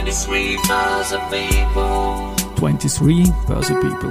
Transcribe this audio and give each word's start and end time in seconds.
23,000 0.00 1.20
people. 1.28 2.32
23 2.56 3.24
Börse 3.46 3.74
People. 3.82 4.10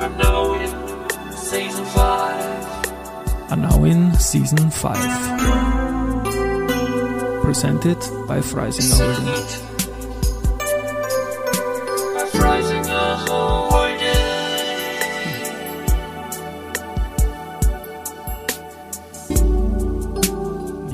are 0.00 0.08
now 0.16 0.54
in 0.54 0.70
season 1.32 1.84
5. 1.84 3.50
Are 3.50 3.56
now 3.56 3.82
in 3.84 4.14
season 4.14 4.70
5. 4.70 4.96
Presented 7.42 7.98
by 8.28 8.38
Freisinger 8.38 9.00
Holding. 9.00 9.69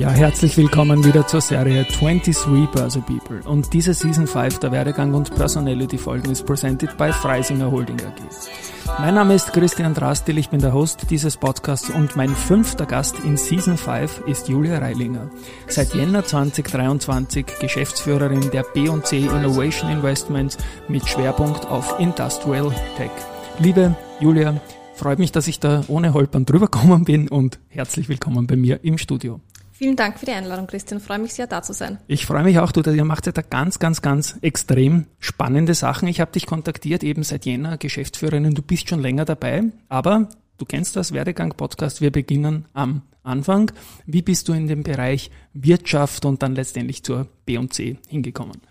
Ja, 0.07 0.13
herzlich 0.13 0.57
willkommen 0.57 1.05
wieder 1.05 1.27
zur 1.27 1.41
Serie 1.41 1.85
23 1.85 2.71
Börse 2.71 3.01
People. 3.01 3.43
Und 3.43 3.73
diese 3.73 3.93
Season 3.93 4.29
5 4.29 4.61
der 4.61 4.71
Werdegang 4.71 5.13
und 5.15 5.35
Personality 5.35 5.99
Folgen 5.99 6.31
ist 6.31 6.47
presented 6.47 6.97
by 6.97 7.13
Freisinger 7.13 7.73
Holding 7.73 7.97
AG. 7.97 9.01
Mein 9.01 9.17
Name 9.17 9.35
ist 9.35 9.53
Christian 9.53 9.95
Drastil, 9.95 10.39
ich 10.39 10.49
bin 10.49 10.61
der 10.61 10.73
Host 10.73 11.11
dieses 11.11 11.37
Podcasts 11.37 11.91
und 11.91 12.15
mein 12.15 12.29
fünfter 12.29 12.87
Gast 12.87 13.17
in 13.25 13.37
Season 13.37 13.77
5 13.77 14.23
ist 14.29 14.49
Julia 14.49 14.79
Reilinger. 14.79 15.29
Seit 15.67 15.93
Jänner 15.93 16.25
2023 16.25 17.45
Geschäftsführerin 17.61 18.53
der 18.53 18.63
B&C 18.63 19.19
Innovation 19.19 19.91
Investments 19.91 20.57
mit 20.87 21.09
Schwerpunkt 21.09 21.67
auf 21.67 21.99
Industrial 21.99 22.73
Tech. 22.97 23.11
Liebe 23.59 23.97
Julia, 24.21 24.61
freut 24.95 25.19
mich, 25.19 25.33
dass 25.33 25.49
ich 25.49 25.59
da 25.59 25.83
ohne 25.89 26.15
Holpern 26.15 26.47
drüber 26.47 26.69
gekommen 26.69 27.05
bin 27.05 27.27
und 27.27 27.59
herzlich 27.67 28.09
willkommen 28.09 28.47
bei 28.47 28.55
mir 28.55 28.85
im 28.85 28.99
Studio. 28.99 29.41
Vielen 29.79 29.97
Dank 29.97 30.19
für 30.19 30.25
die 30.25 30.33
Einladung, 30.33 30.67
Christian. 30.67 31.01
Freue 31.01 31.19
mich 31.19 31.35
sehr, 31.35 31.47
da 31.47 31.61
zu 31.61 31.75
sein. 31.75 31.99
Ich 32.07 32.25
freue 32.25 32.45
mich 32.45 32.59
auch, 32.61 32.73
du, 32.73 32.81
ihr 32.91 33.05
macht 33.05 33.27
ja 33.27 33.33
da 33.33 33.43
ganz, 33.43 33.79
ganz, 33.79 34.01
ganz 34.01 34.39
extrem 34.41 35.05
spannende 35.19 35.75
Sachen. 35.75 36.09
Ich 36.09 36.19
habe 36.19 36.33
dich 36.33 36.47
kontaktiert, 36.47 37.05
eben 37.05 37.23
seit 37.23 37.45
Jänner 37.45 37.77
Geschäftsführerin, 37.77 38.55
du 38.55 38.63
bist 38.63 38.89
schon 38.89 39.01
länger 39.01 39.27
dabei, 39.27 39.65
aber 39.91 40.31
du 40.57 40.65
kennst 40.65 40.97
das 40.97 41.13
Werdegang-Podcast, 41.13 42.01
wir 42.01 42.11
beginnen 42.11 42.65
am 42.73 43.03
Anfang. 43.23 43.71
Wie 44.07 44.23
bist 44.23 44.49
du 44.49 44.55
in 44.55 44.67
dem 44.67 44.83
Bereich 44.83 45.31
Wirtschaft 45.53 46.25
und 46.25 46.43
dann 46.43 46.55
letztendlich 46.55 47.03
zur 47.03 47.29
B&C 47.45 47.99
hingekommen? 48.09 48.63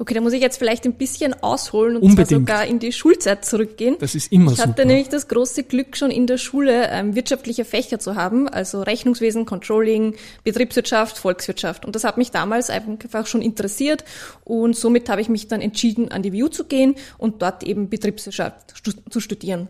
Okay, 0.00 0.14
da 0.14 0.22
muss 0.22 0.32
ich 0.32 0.40
jetzt 0.40 0.56
vielleicht 0.56 0.86
ein 0.86 0.94
bisschen 0.94 1.34
ausholen 1.42 1.96
und 1.96 2.02
Unbedingt. 2.02 2.28
zwar 2.28 2.38
sogar 2.38 2.66
in 2.66 2.78
die 2.78 2.90
Schulzeit 2.90 3.44
zurückgehen. 3.44 3.96
Das 4.00 4.14
ist 4.14 4.32
immer 4.32 4.50
ich 4.52 4.58
hatte 4.58 4.70
super. 4.70 4.86
nämlich 4.86 5.10
das 5.10 5.28
große 5.28 5.64
Glück, 5.64 5.94
schon 5.94 6.10
in 6.10 6.26
der 6.26 6.38
Schule 6.38 6.88
ähm, 6.88 7.14
wirtschaftliche 7.14 7.66
Fächer 7.66 7.98
zu 7.98 8.14
haben, 8.14 8.48
also 8.48 8.80
Rechnungswesen, 8.80 9.44
Controlling, 9.44 10.14
Betriebswirtschaft, 10.42 11.18
Volkswirtschaft. 11.18 11.84
Und 11.84 11.96
das 11.96 12.04
hat 12.04 12.16
mich 12.16 12.30
damals 12.30 12.70
einfach 12.70 13.26
schon 13.26 13.42
interessiert 13.42 14.04
und 14.42 14.74
somit 14.74 15.10
habe 15.10 15.20
ich 15.20 15.28
mich 15.28 15.48
dann 15.48 15.60
entschieden, 15.60 16.10
an 16.10 16.22
die 16.22 16.32
WU 16.32 16.48
zu 16.48 16.64
gehen 16.64 16.94
und 17.18 17.42
dort 17.42 17.62
eben 17.62 17.90
Betriebswirtschaft 17.90 18.72
zu 19.10 19.20
studieren. 19.20 19.68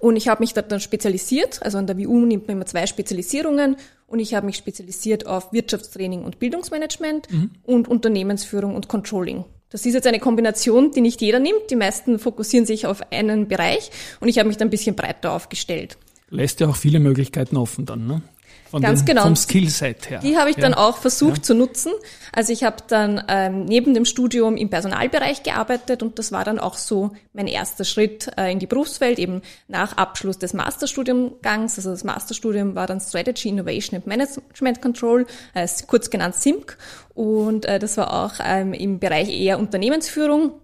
Und 0.00 0.16
ich 0.16 0.28
habe 0.28 0.42
mich 0.42 0.52
dort 0.52 0.70
dann 0.70 0.80
spezialisiert, 0.80 1.62
also 1.62 1.78
an 1.78 1.86
der 1.86 1.98
WU 1.98 2.26
nimmt 2.26 2.46
man 2.46 2.56
immer 2.56 2.66
zwei 2.66 2.86
Spezialisierungen 2.86 3.76
und 4.14 4.20
ich 4.20 4.32
habe 4.34 4.46
mich 4.46 4.54
spezialisiert 4.56 5.26
auf 5.26 5.52
Wirtschaftstraining 5.52 6.22
und 6.22 6.38
Bildungsmanagement 6.38 7.26
und 7.64 7.88
Unternehmensführung 7.88 8.76
und 8.76 8.86
Controlling. 8.86 9.44
Das 9.70 9.84
ist 9.84 9.94
jetzt 9.94 10.06
eine 10.06 10.20
Kombination, 10.20 10.92
die 10.92 11.00
nicht 11.00 11.20
jeder 11.20 11.40
nimmt. 11.40 11.68
Die 11.68 11.74
meisten 11.74 12.20
fokussieren 12.20 12.64
sich 12.64 12.86
auf 12.86 13.10
einen 13.10 13.48
Bereich 13.48 13.90
und 14.20 14.28
ich 14.28 14.38
habe 14.38 14.46
mich 14.46 14.56
dann 14.56 14.68
ein 14.68 14.70
bisschen 14.70 14.94
breiter 14.94 15.32
aufgestellt. 15.32 15.98
Lässt 16.30 16.60
ja 16.60 16.68
auch 16.68 16.76
viele 16.76 17.00
Möglichkeiten 17.00 17.56
offen 17.56 17.86
dann, 17.86 18.06
ne? 18.06 18.22
Von 18.74 18.82
Ganz 18.82 19.04
den, 19.04 19.14
genau. 19.14 19.22
Vom 19.22 19.36
Skillset 19.36 20.10
her. 20.10 20.18
Die 20.18 20.36
habe 20.36 20.50
ich 20.50 20.56
ja. 20.56 20.62
dann 20.62 20.74
auch 20.74 20.96
versucht 20.98 21.36
Ja. 21.36 21.42
zu 21.44 21.54
nutzen. 21.54 21.92
Also 22.32 22.52
ich 22.52 22.64
habe 22.64 22.78
dann 22.88 23.22
ähm, 23.28 23.66
neben 23.66 23.94
dem 23.94 24.04
Studium 24.04 24.56
im 24.56 24.68
Personalbereich 24.68 25.44
gearbeitet 25.44 26.02
und 26.02 26.18
das 26.18 26.32
war 26.32 26.42
dann 26.42 26.58
auch 26.58 26.74
so 26.74 27.12
mein 27.34 27.46
erster 27.46 27.84
Schritt 27.84 28.32
äh, 28.36 28.50
in 28.50 28.58
die 28.58 28.66
Berufswelt, 28.66 29.20
eben 29.20 29.42
nach 29.68 29.96
Abschluss 29.96 30.40
des 30.40 30.54
Masterstudiumgangs. 30.54 31.78
Also 31.78 31.90
das 31.90 32.02
Masterstudium 32.02 32.74
war 32.74 32.88
dann 32.88 32.98
Strategy, 32.98 33.48
Innovation 33.48 33.94
and 33.94 34.08
Management 34.08 34.82
Control, 34.82 35.24
äh, 35.54 35.68
kurz 35.86 36.10
genannt 36.10 36.34
SIMC. 36.34 36.76
Und 37.14 37.66
äh, 37.66 37.78
das 37.78 37.96
war 37.96 38.12
auch 38.12 38.40
ähm, 38.44 38.72
im 38.72 38.98
Bereich 38.98 39.30
eher 39.30 39.60
Unternehmensführung. 39.60 40.54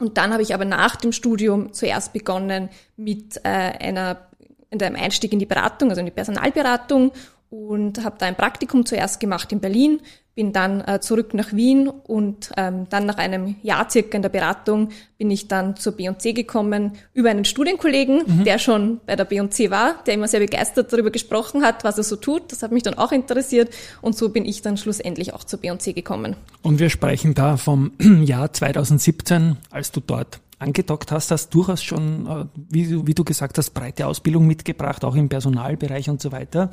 Und 0.00 0.18
dann 0.18 0.32
habe 0.32 0.42
ich 0.42 0.54
aber 0.54 0.64
nach 0.64 0.96
dem 0.96 1.12
Studium 1.12 1.72
zuerst 1.72 2.12
begonnen 2.12 2.68
mit 2.96 3.36
äh, 3.44 3.48
einer 3.48 4.27
in 4.70 4.82
einem 4.82 4.96
Einstieg 4.96 5.32
in 5.32 5.38
die 5.38 5.46
Beratung, 5.46 5.90
also 5.90 6.00
in 6.00 6.06
die 6.06 6.12
Personalberatung 6.12 7.12
und 7.50 8.04
habe 8.04 8.16
da 8.18 8.26
ein 8.26 8.36
Praktikum 8.36 8.84
zuerst 8.84 9.20
gemacht 9.20 9.52
in 9.52 9.60
Berlin, 9.60 10.00
bin 10.34 10.52
dann 10.52 10.82
äh, 10.82 11.00
zurück 11.00 11.34
nach 11.34 11.52
Wien 11.52 11.88
und 11.88 12.50
ähm, 12.56 12.86
dann 12.90 13.06
nach 13.06 13.16
einem 13.16 13.56
Jahr 13.62 13.90
circa 13.90 14.14
in 14.16 14.22
der 14.22 14.28
Beratung 14.28 14.90
bin 15.16 15.32
ich 15.32 15.48
dann 15.48 15.74
zur 15.74 15.94
B&C 15.94 16.32
gekommen 16.32 16.92
über 17.12 17.30
einen 17.30 17.44
Studienkollegen, 17.44 18.44
der 18.44 18.60
schon 18.60 19.00
bei 19.04 19.16
der 19.16 19.24
B&C 19.24 19.70
war, 19.70 19.96
der 20.06 20.14
immer 20.14 20.28
sehr 20.28 20.38
begeistert 20.38 20.92
darüber 20.92 21.10
gesprochen 21.10 21.64
hat, 21.64 21.82
was 21.82 21.98
er 21.98 22.04
so 22.04 22.14
tut. 22.14 22.52
Das 22.52 22.62
hat 22.62 22.70
mich 22.70 22.84
dann 22.84 22.94
auch 22.94 23.10
interessiert 23.10 23.74
und 24.00 24.16
so 24.16 24.28
bin 24.28 24.44
ich 24.44 24.62
dann 24.62 24.76
schlussendlich 24.76 25.34
auch 25.34 25.42
zur 25.42 25.58
B&C 25.58 25.92
gekommen. 25.92 26.36
Und 26.62 26.78
wir 26.78 26.90
sprechen 26.90 27.34
da 27.34 27.56
vom 27.56 27.90
Jahr 28.22 28.52
2017, 28.52 29.56
als 29.70 29.90
du 29.90 29.98
dort 29.98 30.38
angedockt 30.58 31.12
hast, 31.12 31.30
hast 31.30 31.50
durchaus 31.54 31.82
schon, 31.82 32.26
äh, 32.26 32.44
wie, 32.68 32.86
du- 32.88 33.06
wie 33.06 33.14
du 33.14 33.24
gesagt 33.24 33.58
hast, 33.58 33.70
breite 33.70 34.06
Ausbildung 34.06 34.46
mitgebracht, 34.46 35.04
auch 35.04 35.14
im 35.14 35.28
Personalbereich 35.28 36.08
und 36.10 36.20
so 36.20 36.32
weiter. 36.32 36.70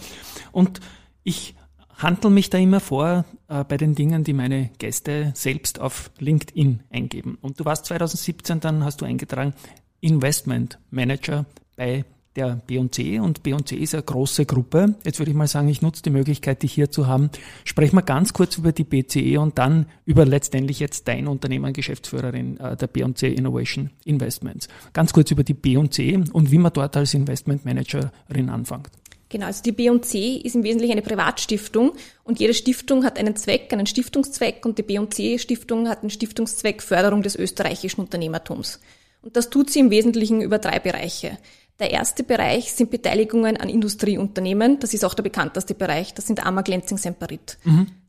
Und 0.51 0.79
ich 1.23 1.55
handle 1.97 2.29
mich 2.29 2.49
da 2.49 2.57
immer 2.57 2.79
vor 2.79 3.25
äh, 3.47 3.63
bei 3.63 3.77
den 3.77 3.95
Dingen, 3.95 4.23
die 4.23 4.33
meine 4.33 4.69
Gäste 4.79 5.31
selbst 5.35 5.79
auf 5.79 6.11
LinkedIn 6.19 6.81
eingeben. 6.91 7.37
Und 7.41 7.59
du 7.59 7.65
warst 7.65 7.85
2017, 7.85 8.59
dann 8.59 8.83
hast 8.83 9.01
du 9.01 9.05
eingetragen, 9.05 9.53
Investment 10.01 10.77
Manager 10.91 11.45
bei 11.77 12.05
der 12.35 12.61
B&C 12.67 13.19
und 13.19 13.43
B&C 13.43 13.75
ist 13.75 13.93
eine 13.93 14.03
große 14.03 14.45
Gruppe. 14.45 14.95
Jetzt 15.03 15.19
würde 15.19 15.31
ich 15.31 15.37
mal 15.37 15.47
sagen, 15.47 15.67
ich 15.69 15.81
nutze 15.81 16.03
die 16.03 16.09
Möglichkeit, 16.09 16.63
dich 16.63 16.73
hier 16.73 16.91
zu 16.91 17.07
haben. 17.07 17.29
Sprechen 17.63 17.95
wir 17.95 18.01
ganz 18.01 18.33
kurz 18.33 18.57
über 18.57 18.71
die 18.71 18.83
BCE 18.83 19.39
und 19.39 19.57
dann 19.57 19.85
über 20.05 20.25
letztendlich 20.25 20.79
jetzt 20.79 21.07
dein 21.07 21.27
Unternehmen, 21.27 21.73
Geschäftsführerin 21.73 22.57
äh, 22.57 22.75
der 22.75 22.87
B&C 22.87 23.31
Innovation 23.33 23.89
Investments. 24.03 24.67
Ganz 24.93 25.13
kurz 25.13 25.31
über 25.31 25.43
die 25.43 25.53
B&C 25.53 26.19
und 26.33 26.51
wie 26.51 26.57
man 26.57 26.73
dort 26.73 26.97
als 26.97 27.13
Investment 27.13 27.65
Managerin 27.65 28.49
anfängt. 28.49 28.89
Genau, 29.29 29.47
also 29.47 29.63
die 29.63 29.71
B&C 29.71 30.35
ist 30.37 30.55
im 30.55 30.63
Wesentlichen 30.63 30.93
eine 30.93 31.01
Privatstiftung 31.01 31.93
und 32.23 32.39
jede 32.39 32.53
Stiftung 32.53 33.03
hat 33.03 33.17
einen 33.17 33.35
Zweck, 33.35 33.73
einen 33.73 33.87
Stiftungszweck 33.87 34.65
und 34.65 34.77
die 34.77 34.83
B&C 34.83 35.39
Stiftung 35.39 35.89
hat 35.89 36.01
einen 36.01 36.09
Stiftungszweck 36.09 36.83
Förderung 36.83 37.23
des 37.23 37.35
österreichischen 37.35 38.01
Unternehmertums. 38.01 38.79
Und 39.25 39.35
das 39.35 39.49
tut 39.49 39.71
sie 39.71 39.79
im 39.79 39.89
Wesentlichen 39.89 40.41
über 40.41 40.59
drei 40.59 40.77
Bereiche. 40.77 41.39
Der 41.79 41.89
erste 41.89 42.23
Bereich 42.23 42.71
sind 42.71 42.91
Beteiligungen 42.91 43.57
an 43.57 43.69
Industrieunternehmen. 43.69 44.79
Das 44.79 44.93
ist 44.93 45.03
auch 45.03 45.15
der 45.15 45.23
bekannteste 45.23 45.73
Bereich. 45.73 46.13
Das 46.13 46.27
sind 46.27 46.45
Amag, 46.45 46.67
Lenzing, 46.67 46.97
Semperit. 46.97 47.57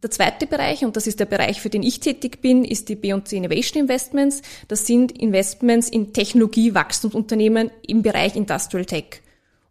Der 0.03 0.11
zweite 0.11 0.47
Bereich, 0.47 0.85
und 0.85 0.95
das 0.95 1.07
ist 1.07 1.19
der 1.19 1.25
Bereich, 1.25 1.63
für 1.63 1.71
den 1.71 1.83
ich 1.83 2.01
tätig 2.01 2.43
bin, 2.43 2.67
ist 2.67 2.91
die 2.91 2.97
B&C 2.97 3.35
Innovation 3.39 3.83
Investments. 3.83 4.43
Das 4.69 4.87
sind 4.87 5.11
Investments 5.11 5.89
in 5.89 6.13
Technologie-Wachstumsunternehmen 6.13 7.71
im 7.89 8.03
Bereich 8.03 8.37
Industrial 8.37 8.85
Tech. 8.85 9.23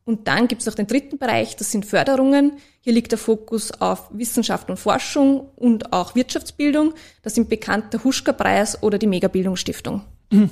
Und 0.04 0.28
dann 0.28 0.48
gibt 0.48 0.62
es 0.62 0.66
noch 0.66 0.74
den 0.74 0.88
dritten 0.88 1.20
Bereich, 1.20 1.56
das 1.56 1.72
sind 1.72 1.86
Förderungen. 1.86 2.54
Hier 2.82 2.94
liegt 2.94 3.12
der 3.12 3.20
Fokus 3.20 3.72
auf 3.72 4.10
Wissenschaft 4.12 4.70
und 4.70 4.78
Forschung 4.78 5.52
und 5.56 5.94
auch 5.94 6.16
Wirtschaftsbildung. 6.16 6.96
Das 7.22 7.36
sind 7.36 7.50
bekannt 7.50 7.94
der 7.94 8.04
Huschka-Preis 8.04 8.82
oder 8.82 8.98
die 8.98 9.08
Megabildungsstiftung. 9.08 10.02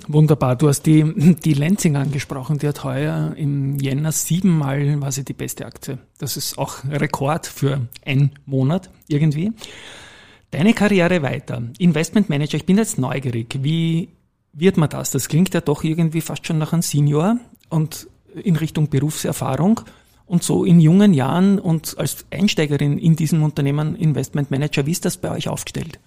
Wunderbar. 0.07 0.55
Du 0.55 0.67
hast 0.67 0.83
die, 0.83 1.35
die 1.43 1.53
Lenzing 1.53 1.95
angesprochen. 1.95 2.57
Die 2.59 2.67
hat 2.67 2.83
heuer 2.83 3.33
im 3.35 3.79
Jänner 3.79 4.11
siebenmal, 4.11 4.99
sie 5.11 5.25
die 5.25 5.33
beste 5.33 5.65
Aktie. 5.65 5.97
Das 6.17 6.37
ist 6.37 6.57
auch 6.57 6.83
Rekord 6.89 7.47
für 7.47 7.87
einen 8.05 8.31
Monat 8.45 8.89
irgendwie. 9.07 9.51
Deine 10.51 10.73
Karriere 10.73 11.21
weiter. 11.23 11.63
Investment 11.79 12.29
Manager. 12.29 12.57
Ich 12.57 12.65
bin 12.65 12.77
jetzt 12.77 12.99
neugierig. 12.99 13.57
Wie 13.61 14.09
wird 14.53 14.77
man 14.77 14.89
das? 14.89 15.11
Das 15.11 15.27
klingt 15.27 15.53
ja 15.53 15.61
doch 15.61 15.83
irgendwie 15.83 16.21
fast 16.21 16.45
schon 16.45 16.59
nach 16.59 16.73
einem 16.73 16.83
Senior 16.83 17.37
und 17.69 18.07
in 18.35 18.55
Richtung 18.55 18.89
Berufserfahrung. 18.89 19.81
Und 20.25 20.43
so 20.43 20.63
in 20.63 20.79
jungen 20.79 21.13
Jahren 21.13 21.59
und 21.59 21.97
als 21.97 22.25
Einsteigerin 22.31 22.97
in 22.97 23.15
diesem 23.15 23.43
Unternehmen 23.43 23.95
Investment 23.95 24.51
Manager, 24.51 24.85
wie 24.85 24.91
ist 24.91 25.05
das 25.05 25.17
bei 25.17 25.31
euch 25.31 25.49
aufgestellt? 25.49 25.99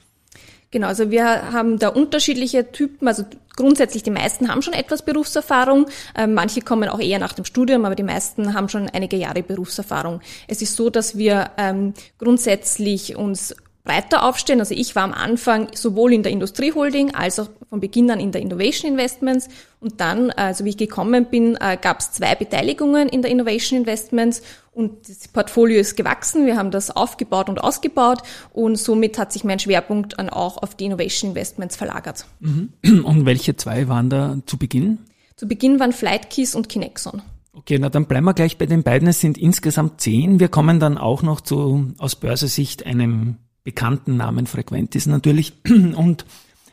Genau, 0.71 0.89
also 0.89 1.11
wir 1.11 1.53
haben 1.53 1.79
da 1.79 1.89
unterschiedliche 1.89 2.73
Typen. 2.73 3.07
Also 3.09 3.25
grundsätzlich 3.55 4.03
die 4.03 4.11
meisten 4.11 4.49
haben 4.49 4.63
schon 4.63 4.75
etwas 4.75 5.03
Berufserfahrung. 5.03 5.87
Ähm, 6.17 6.35
manche 6.35 6.61
kommen 6.61 6.89
auch 6.89 6.99
eher 6.99 7.19
nach 7.19 7.33
dem 7.33 7.45
Studium, 7.45 7.85
aber 7.85 7.95
die 7.95 8.03
meisten 8.03 8.53
haben 8.55 8.69
schon 8.69 8.89
einige 8.91 9.17
Jahre 9.17 9.43
Berufserfahrung. 9.43 10.21
Es 10.49 10.63
ist 10.63 10.77
so, 10.77 10.91
dass 10.91 11.17
wir 11.17 11.51
ähm, 11.57 11.95
grundsätzlich 12.19 13.17
uns 13.17 13.55
breiter 13.87 14.25
aufstellen. 14.25 14.61
Also 14.61 14.75
ich 14.75 14.95
war 14.95 15.05
am 15.05 15.13
Anfang 15.13 15.69
sowohl 15.75 16.13
in 16.13 16.23
der 16.23 16.33
Industrieholding 16.33 17.15
als 17.15 17.39
auch 17.39 17.49
von 17.71 17.81
Beginn 17.81 18.11
an 18.11 18.21
in 18.21 18.33
der 18.33 18.43
Innovation 18.43 18.91
Investments. 18.91 19.49
Und 19.81 20.01
dann, 20.01 20.31
also 20.31 20.65
wie 20.65 20.71
ich 20.71 20.77
gekommen 20.77 21.27
bin, 21.27 21.57
äh, 21.57 21.79
gab 21.81 22.01
es 22.01 22.13
zwei 22.13 22.35
Beteiligungen 22.35 23.09
in 23.09 23.23
der 23.23 23.31
Innovation 23.31 23.79
Investments 23.79 24.43
und 24.73 25.09
das 25.09 25.29
Portfolio 25.29 25.81
ist 25.81 25.97
gewachsen. 25.97 26.45
Wir 26.45 26.59
haben 26.59 26.71
das 26.71 26.91
aufgebaut 26.91 27.49
und 27.49 27.59
ausgebaut 27.63 28.19
und 28.53 28.77
somit 28.77 29.19
hat 29.19 29.33
sich 29.33 29.43
mein 29.43 29.59
Schwerpunkt 29.59 30.19
dann 30.19 30.29
auch 30.29 30.63
auf 30.63 30.75
die 30.75 30.85
Innovation 30.85 31.31
Investments 31.31 31.77
verlagert. 31.77 32.27
Mhm. 32.41 32.73
Und 33.05 33.25
welche 33.25 33.57
zwei 33.57 33.89
waren 33.89 34.11
da 34.11 34.37
zu 34.45 34.59
Beginn? 34.59 34.99
Zu 35.37 35.49
Beginn 35.49 35.81
waren 35.81 35.93
Flightkeys 35.93 36.55
und 36.55 36.69
Kinexon. 36.69 37.23
Okay, 37.55 37.79
na 37.79 37.89
dann 37.89 38.05
bleiben 38.05 38.27
wir 38.27 38.35
gleich 38.35 38.59
bei 38.59 38.67
den 38.67 38.83
beiden. 38.83 39.09
Es 39.09 39.21
sind 39.21 39.39
insgesamt 39.39 40.01
zehn. 40.01 40.41
Wir 40.41 40.49
kommen 40.49 40.79
dann 40.79 40.99
auch 40.99 41.23
noch 41.23 41.41
zu, 41.41 41.95
aus 41.97 42.15
Börsesicht, 42.15 42.85
einem 42.85 43.37
bekannten 43.67 44.17
Namen 44.17 44.47
Frequentis 44.47 45.07
natürlich 45.07 45.53
und 45.97 46.25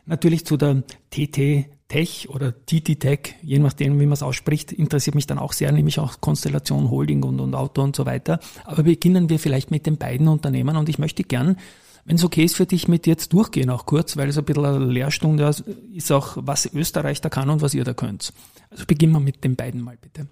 natürlich 0.06 0.46
zu 0.46 0.58
der 0.58 0.84
TT 1.10 1.66
Tech 1.88 2.30
oder 2.30 2.54
TT 2.54 3.00
Tech, 3.00 3.36
je 3.42 3.58
nachdem, 3.58 4.00
wie 4.00 4.06
man 4.06 4.14
es 4.14 4.22
ausspricht, 4.22 4.72
interessiert 4.72 5.16
mich 5.16 5.26
dann 5.26 5.40
auch 5.40 5.54
sehr, 5.54 5.72
nämlich 5.72 5.98
auch 5.98 6.22
Konstellation, 6.22 6.92
Holding 6.92 7.24
und, 7.24 7.40
und 7.40 7.56
Auto 7.56 7.82
und 7.82 7.96
so 7.96 8.06
weiter. 8.06 8.40
Aber 8.64 8.84
beginnen 8.84 9.28
wir 9.28 9.40
vielleicht 9.40 9.72
mit 9.72 9.88
den 9.88 9.98
beiden 9.98 10.28
Unternehmen 10.28 10.78
und 10.78 10.88
ich 10.88 11.00
möchte 11.00 11.24
gern, 11.24 11.58
wenn 12.06 12.18
es 12.18 12.24
okay 12.24 12.44
ist 12.44 12.56
für 12.56 12.68
dich, 12.68 12.88
mit 12.88 13.08
jetzt 13.08 13.34
durchgehen 13.34 13.72
auch 13.72 13.88
kurz, 13.88 14.16
weil 14.16 14.30
es 14.30 14.38
ein 14.38 14.46
bisschen 14.46 14.64
eine 14.64 14.86
Lehrstunde 14.86 15.52
ist, 15.96 16.12
auch 16.12 16.38
was 16.40 16.72
Österreich 16.72 17.22
da 17.22 17.30
kann 17.30 17.50
und 17.50 17.62
was 17.62 17.74
ihr 17.74 17.86
da 17.86 17.96
könnt. 17.96 18.34
Also 18.70 18.86
beginnen 18.86 19.14
wir 19.14 19.20
mit 19.20 19.44
den 19.44 19.56
beiden 19.56 19.82
mal 19.82 19.98
bitte. 20.00 20.28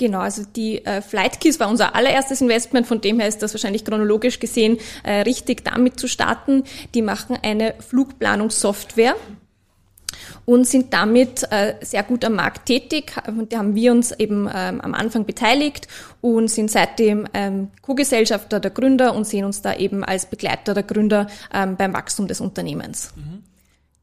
Genau, 0.00 0.20
also 0.20 0.44
die 0.56 0.82
äh, 0.86 1.02
Flightkeys 1.02 1.60
war 1.60 1.68
unser 1.68 1.94
allererstes 1.94 2.40
Investment, 2.40 2.86
von 2.86 3.02
dem 3.02 3.20
her 3.20 3.28
ist 3.28 3.42
das 3.42 3.52
wahrscheinlich 3.52 3.84
chronologisch 3.84 4.40
gesehen 4.40 4.78
äh, 5.02 5.20
richtig 5.20 5.62
damit 5.62 6.00
zu 6.00 6.08
starten. 6.08 6.64
Die 6.94 7.02
machen 7.02 7.36
eine 7.42 7.74
Flugplanungssoftware 7.86 9.14
und 10.46 10.66
sind 10.66 10.94
damit 10.94 11.46
äh, 11.52 11.74
sehr 11.82 12.02
gut 12.02 12.24
am 12.24 12.36
Markt 12.36 12.64
tätig. 12.64 13.12
Da 13.50 13.58
haben 13.58 13.74
wir 13.74 13.92
uns 13.92 14.12
eben 14.12 14.48
ähm, 14.50 14.80
am 14.80 14.94
Anfang 14.94 15.26
beteiligt 15.26 15.86
und 16.22 16.48
sind 16.48 16.70
seitdem 16.70 17.26
ähm, 17.34 17.68
Co-Gesellschafter 17.82 18.58
der 18.58 18.70
Gründer 18.70 19.14
und 19.14 19.26
sehen 19.26 19.44
uns 19.44 19.60
da 19.60 19.74
eben 19.74 20.02
als 20.02 20.24
Begleiter 20.24 20.72
der 20.72 20.82
Gründer 20.82 21.26
ähm, 21.52 21.76
beim 21.76 21.92
Wachstum 21.92 22.26
des 22.26 22.40
Unternehmens. 22.40 23.12
Mhm. 23.16 23.49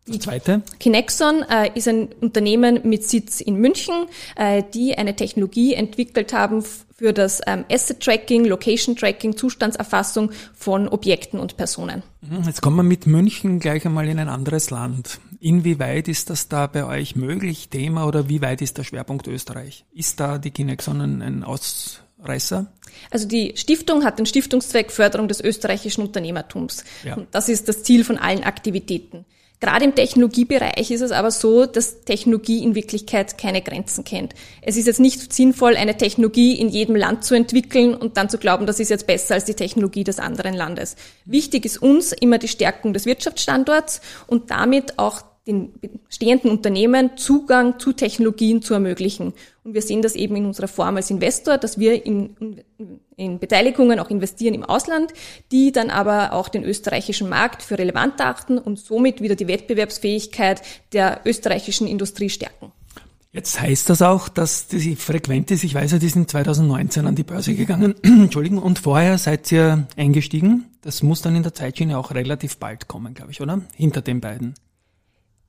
Die 0.07 0.19
zweite? 0.19 0.61
Kinexon 0.79 1.43
äh, 1.49 1.69
ist 1.75 1.87
ein 1.87 2.09
Unternehmen 2.21 2.81
mit 2.83 3.07
Sitz 3.07 3.41
in 3.41 3.55
München, 3.55 4.07
äh, 4.35 4.63
die 4.73 4.97
eine 4.97 5.15
Technologie 5.15 5.73
entwickelt 5.73 6.33
haben 6.33 6.63
für 6.97 7.13
das 7.13 7.41
ähm, 7.45 7.63
Asset 7.69 7.99
Tracking, 7.99 8.45
Location 8.45 8.95
Tracking, 8.95 9.37
Zustandserfassung 9.37 10.31
von 10.55 10.87
Objekten 10.87 11.39
und 11.39 11.57
Personen. 11.57 12.03
Mhm, 12.21 12.43
jetzt 12.45 12.61
kommen 12.61 12.77
wir 12.77 12.83
mit 12.83 13.05
München 13.05 13.59
gleich 13.59 13.85
einmal 13.85 14.07
in 14.07 14.17
ein 14.17 14.29
anderes 14.29 14.71
Land. 14.71 15.19
Inwieweit 15.39 16.07
ist 16.07 16.29
das 16.29 16.47
da 16.47 16.65
bei 16.65 16.85
euch 16.85 17.15
möglich, 17.15 17.69
Thema, 17.69 18.07
oder 18.07 18.29
wie 18.29 18.41
weit 18.41 18.61
ist 18.61 18.79
der 18.79 18.83
Schwerpunkt 18.83 19.27
Österreich? 19.27 19.85
Ist 19.93 20.19
da 20.19 20.39
die 20.39 20.51
Kinexon 20.51 21.01
ein, 21.01 21.21
ein 21.21 21.43
Ausreißer? 21.43 22.71
Also 23.11 23.27
die 23.27 23.53
Stiftung 23.55 24.03
hat 24.03 24.17
den 24.17 24.25
Stiftungszweck 24.25 24.91
Förderung 24.91 25.27
des 25.27 25.39
österreichischen 25.39 26.01
Unternehmertums. 26.01 26.83
Ja. 27.03 27.17
Das 27.29 27.49
ist 27.49 27.69
das 27.69 27.83
Ziel 27.83 28.03
von 28.03 28.17
allen 28.17 28.43
Aktivitäten. 28.43 29.25
Gerade 29.59 29.85
im 29.85 29.95
Technologiebereich 29.95 30.91
ist 30.91 31.01
es 31.01 31.11
aber 31.11 31.31
so, 31.31 31.65
dass 31.65 32.01
Technologie 32.01 32.63
in 32.63 32.75
Wirklichkeit 32.75 33.39
keine 33.39 33.63
Grenzen 33.63 34.03
kennt. 34.03 34.35
Es 34.61 34.77
ist 34.77 34.85
jetzt 34.85 34.99
nicht 34.99 35.33
sinnvoll, 35.33 35.75
eine 35.75 35.97
Technologie 35.97 36.59
in 36.59 36.69
jedem 36.69 36.95
Land 36.95 37.23
zu 37.23 37.33
entwickeln 37.33 37.95
und 37.95 38.17
dann 38.17 38.29
zu 38.29 38.37
glauben, 38.37 38.67
das 38.67 38.79
ist 38.79 38.89
jetzt 38.89 39.07
besser 39.07 39.33
als 39.33 39.45
die 39.45 39.55
Technologie 39.55 40.03
des 40.03 40.19
anderen 40.19 40.53
Landes. 40.53 40.95
Wichtig 41.25 41.65
ist 41.65 41.81
uns 41.81 42.11
immer 42.11 42.37
die 42.37 42.47
Stärkung 42.47 42.93
des 42.93 43.07
Wirtschaftsstandorts 43.07 44.01
und 44.27 44.51
damit 44.51 44.99
auch 44.99 45.23
den 45.47 45.73
bestehenden 46.07 46.51
Unternehmen 46.51 47.17
Zugang 47.17 47.79
zu 47.79 47.93
Technologien 47.93 48.61
zu 48.61 48.73
ermöglichen. 48.73 49.33
Und 49.63 49.73
wir 49.73 49.81
sehen 49.81 50.01
das 50.01 50.15
eben 50.15 50.35
in 50.35 50.45
unserer 50.45 50.67
Form 50.67 50.97
als 50.97 51.09
Investor, 51.09 51.57
dass 51.57 51.79
wir 51.79 52.05
in, 52.05 52.61
in, 53.15 53.39
Beteiligungen 53.39 53.99
auch 53.99 54.09
investieren 54.09 54.53
im 54.53 54.63
Ausland, 54.63 55.13
die 55.51 55.71
dann 55.71 55.89
aber 55.89 56.33
auch 56.33 56.49
den 56.49 56.63
österreichischen 56.63 57.29
Markt 57.29 57.63
für 57.63 57.79
relevant 57.79 58.21
achten 58.21 58.57
und 58.57 58.77
somit 58.77 59.21
wieder 59.21 59.35
die 59.35 59.47
Wettbewerbsfähigkeit 59.47 60.61
der 60.93 61.21
österreichischen 61.25 61.87
Industrie 61.87 62.29
stärken. 62.29 62.71
Jetzt 63.33 63.59
heißt 63.61 63.89
das 63.89 64.01
auch, 64.01 64.29
dass 64.29 64.67
die 64.67 64.95
Frequentis, 64.95 65.63
ich 65.63 65.75
weiß 65.75 65.91
ja, 65.91 65.99
die 65.99 66.09
sind 66.09 66.29
2019 66.29 67.05
an 67.05 67.15
die 67.15 67.23
Börse 67.23 67.53
gegangen, 67.53 67.95
Entschuldigung, 68.01 68.59
und 68.59 68.79
vorher 68.79 69.17
seid 69.17 69.51
ihr 69.51 69.85
eingestiegen. 69.95 70.65
Das 70.81 71.03
muss 71.03 71.21
dann 71.21 71.35
in 71.35 71.43
der 71.43 71.53
Zeitschiene 71.53 71.97
auch 71.97 72.11
relativ 72.11 72.57
bald 72.57 72.87
kommen, 72.87 73.13
glaube 73.13 73.31
ich, 73.31 73.41
oder? 73.41 73.61
Hinter 73.75 74.01
den 74.01 74.21
beiden. 74.21 74.55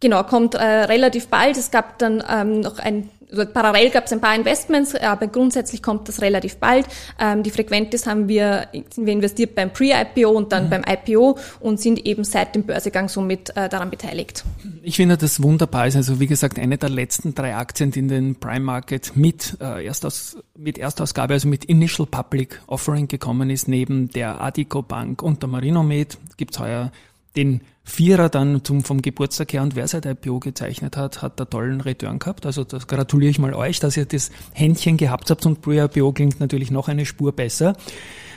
Genau, 0.01 0.23
kommt 0.23 0.55
äh, 0.55 0.63
relativ 0.63 1.27
bald. 1.27 1.57
Es 1.57 1.73
gab 1.73 1.99
dann 1.99 2.23
ähm, 2.31 2.61
noch 2.61 2.79
ein, 2.79 3.11
also 3.33 3.45
parallel 3.47 3.91
gab 3.91 4.07
es 4.07 4.13
ein 4.13 4.21
paar 4.21 4.37
Investments, 4.37 4.95
aber 4.95 5.27
grundsätzlich 5.27 5.83
kommt 5.83 6.09
das 6.09 6.23
relativ 6.23 6.59
bald. 6.59 6.87
Ähm, 7.19 7.43
die 7.43 7.51
Frequentis 7.51 8.07
haben 8.07 8.29
wir, 8.29 8.69
sind 8.91 9.07
wir 9.07 9.13
investiert 9.13 9.57
beim 9.57 9.73
Pre-IPO 9.73 10.31
und 10.31 10.53
dann 10.53 10.67
mhm. 10.67 10.71
beim 10.71 10.85
IPO 10.87 11.37
und 11.59 11.81
sind 11.81 12.07
eben 12.07 12.23
seit 12.23 12.55
dem 12.55 12.63
Börsegang 12.63 13.09
somit 13.09 13.51
äh, 13.57 13.69
daran 13.69 13.91
beteiligt. 13.91 14.45
Ich 14.83 14.95
finde 14.95 15.17
das 15.17 15.43
wunderbar 15.43 15.89
ist. 15.89 15.97
Also 15.97 16.21
wie 16.21 16.29
gesagt, 16.29 16.61
eine 16.61 16.79
der 16.79 16.91
letzten 16.91 17.35
drei 17.35 17.57
Aktien, 17.57 17.91
die 17.91 17.99
in 17.99 18.09
den 18.09 18.37
Prime 18.37 18.61
Market 18.61 19.17
mit, 19.17 19.57
äh, 19.61 19.85
Erstaus, 19.85 20.37
mit 20.57 20.79
Erstausgabe, 20.79 21.35
also 21.35 21.49
mit 21.49 21.65
Initial 21.65 22.07
Public 22.07 22.61
Offering 22.69 23.09
gekommen 23.09 23.51
ist, 23.51 23.67
neben 23.67 24.11
der 24.11 24.41
Adico 24.41 24.81
Bank 24.81 25.23
und 25.23 25.43
der 25.43 25.49
Marinomed, 25.49 26.19
gibt's 26.37 26.61
heuer 26.61 26.93
den 27.39 27.61
Vierer 27.85 28.29
dann 28.29 28.65
zum, 28.65 28.83
vom 28.83 29.01
Geburtstag 29.01 29.53
her 29.53 29.63
und 29.63 29.77
wer 29.77 29.87
seit 29.87 30.05
IPO 30.05 30.41
gezeichnet 30.41 30.97
hat, 30.97 31.23
hat 31.23 31.39
da 31.39 31.45
tollen 31.45 31.81
Return 31.81 32.19
gehabt. 32.19 32.45
Also 32.45 32.65
das 32.65 32.89
gratuliere 32.89 33.31
ich 33.31 33.39
mal 33.39 33.55
euch, 33.55 33.79
dass 33.79 33.97
ihr 33.97 34.07
das 34.07 34.31
Händchen 34.53 34.97
gehabt 34.97 35.31
habt 35.31 35.47
und 35.47 35.63
Pre-IPO 35.63 36.13
klingt 36.13 36.41
natürlich 36.41 36.73
noch 36.73 36.89
eine 36.89 37.07
Spur 37.07 37.33
besser. 37.33 37.77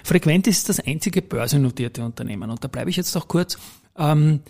Frequent 0.04 0.46
ist 0.46 0.70
das 0.70 0.80
einzige 0.80 1.24
börsennotierte 1.24 2.04
Unternehmen 2.04 2.52
und 2.52 2.64
da 2.64 2.68
bleibe 2.68 2.92
ich 2.92 2.96
jetzt 2.96 3.16
noch 3.16 3.28
kurz. 3.28 3.58
Ähm, 3.98 4.42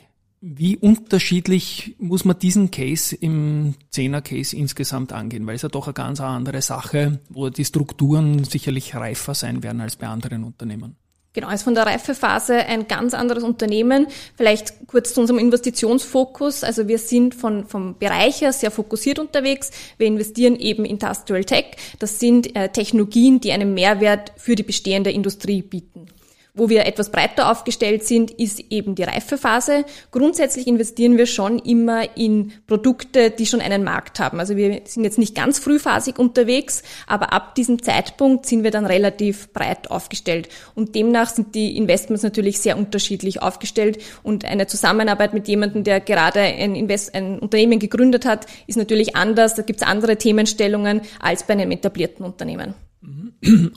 wie 0.42 0.76
unterschiedlich 0.76 1.96
muss 2.00 2.26
man 2.26 2.38
diesen 2.38 2.72
Case 2.72 3.16
im 3.16 3.76
Zehner-Case 3.90 4.56
insgesamt 4.56 5.14
angehen? 5.14 5.48
Weil 5.48 5.56
es 5.56 5.62
ja 5.62 5.70
doch 5.70 5.88
eine 5.88 5.94
ganz 5.94 6.20
andere 6.20 6.62
Sache, 6.62 7.22
wo 7.30 7.50
die 7.50 7.64
Strukturen 7.64 8.44
sicherlich 8.44 8.96
reifer 8.96 9.34
sein 9.34 9.64
werden 9.64 9.82
als 9.82 9.96
bei 9.96 10.08
anderen 10.08 10.44
Unternehmen. 10.44 10.98
Genau, 11.34 11.50
ist 11.50 11.64
von 11.64 11.76
der 11.76 11.86
Reifephase 11.86 12.56
ein 12.56 12.90
ganz 12.90 13.14
anderes 13.14 13.44
Unternehmen. 13.44 14.08
Vielleicht 14.36 14.88
kurz 14.88 15.14
zu 15.14 15.22
unserem 15.22 15.40
Investitionsfokus. 15.40 16.66
Also 16.66 16.90
wir 16.90 16.98
sind 16.98 17.36
von, 17.36 17.66
vom 17.66 17.98
Bereich 17.98 18.42
her 18.42 18.52
sehr 18.52 18.70
fokussiert 18.70 19.18
unterwegs. 19.18 19.72
Wir 19.98 20.08
investieren 20.08 20.58
eben 20.58 20.84
in 20.84 20.92
Industrial 20.92 21.46
Tech. 21.46 21.78
Das 22.00 22.20
sind 22.20 22.54
äh, 22.56 22.68
Technologien, 22.70 23.40
die 23.40 23.54
einen 23.54 23.74
Mehrwert 23.74 24.34
für 24.36 24.56
die 24.56 24.64
bestehende 24.64 25.12
Industrie 25.12 25.62
bieten. 25.62 26.08
Wo 26.54 26.68
wir 26.68 26.86
etwas 26.86 27.12
breiter 27.12 27.50
aufgestellt 27.50 28.04
sind, 28.04 28.30
ist 28.30 28.60
eben 28.72 28.94
die 28.96 29.04
Reifephase. 29.04 29.86
Grundsätzlich 30.12 30.68
investieren 30.68 31.18
wir 31.18 31.26
schon 31.26 31.60
immer 31.60 32.18
in 32.18 32.52
Produkte, 32.68 33.32
die 33.32 33.46
schon 33.46 33.62
einen 33.62 33.86
Markt 33.86 34.20
haben. 34.20 34.42
Also 34.42 34.58
wir 34.58 34.82
sind 34.84 35.06
jetzt 35.06 35.18
nicht 35.18 35.34
ganz 35.34 35.60
frühphasig 35.60 36.20
unterwegs, 36.20 36.84
aber 37.08 37.32
ab 37.32 37.56
diesem 37.56 37.82
Zeitpunkt 37.82 38.46
sind 38.46 38.66
wir 38.66 38.72
dann 38.72 38.86
relativ 38.86 39.54
breit 39.54 39.90
aufgestellt. 39.90 40.50
Und 40.76 40.94
demnach 40.94 41.30
sind 41.30 41.56
die 41.56 41.78
Investments 41.78 42.22
natürlich 42.22 42.60
sehr 42.60 42.78
unterschiedlich 42.78 43.42
aufgestellt. 43.42 44.00
Und 44.22 44.44
eine 44.44 44.68
Zusammenarbeit 44.68 45.34
mit 45.34 45.48
jemandem, 45.48 45.86
der 45.86 46.02
gerade 46.02 46.42
ein, 46.42 46.76
Invest 46.76 47.16
ein 47.16 47.40
Unternehmen 47.40 47.80
gegründet 47.80 48.26
hat, 48.26 48.46
ist 48.68 48.78
natürlich 48.78 49.16
anders. 49.16 49.56
Da 49.56 49.62
gibt 49.62 49.82
es 49.82 49.88
andere 49.88 50.18
Themenstellungen 50.18 51.00
als 51.22 51.44
bei 51.44 51.54
einem 51.54 51.72
etablierten 51.72 52.26
Unternehmen. 52.26 52.74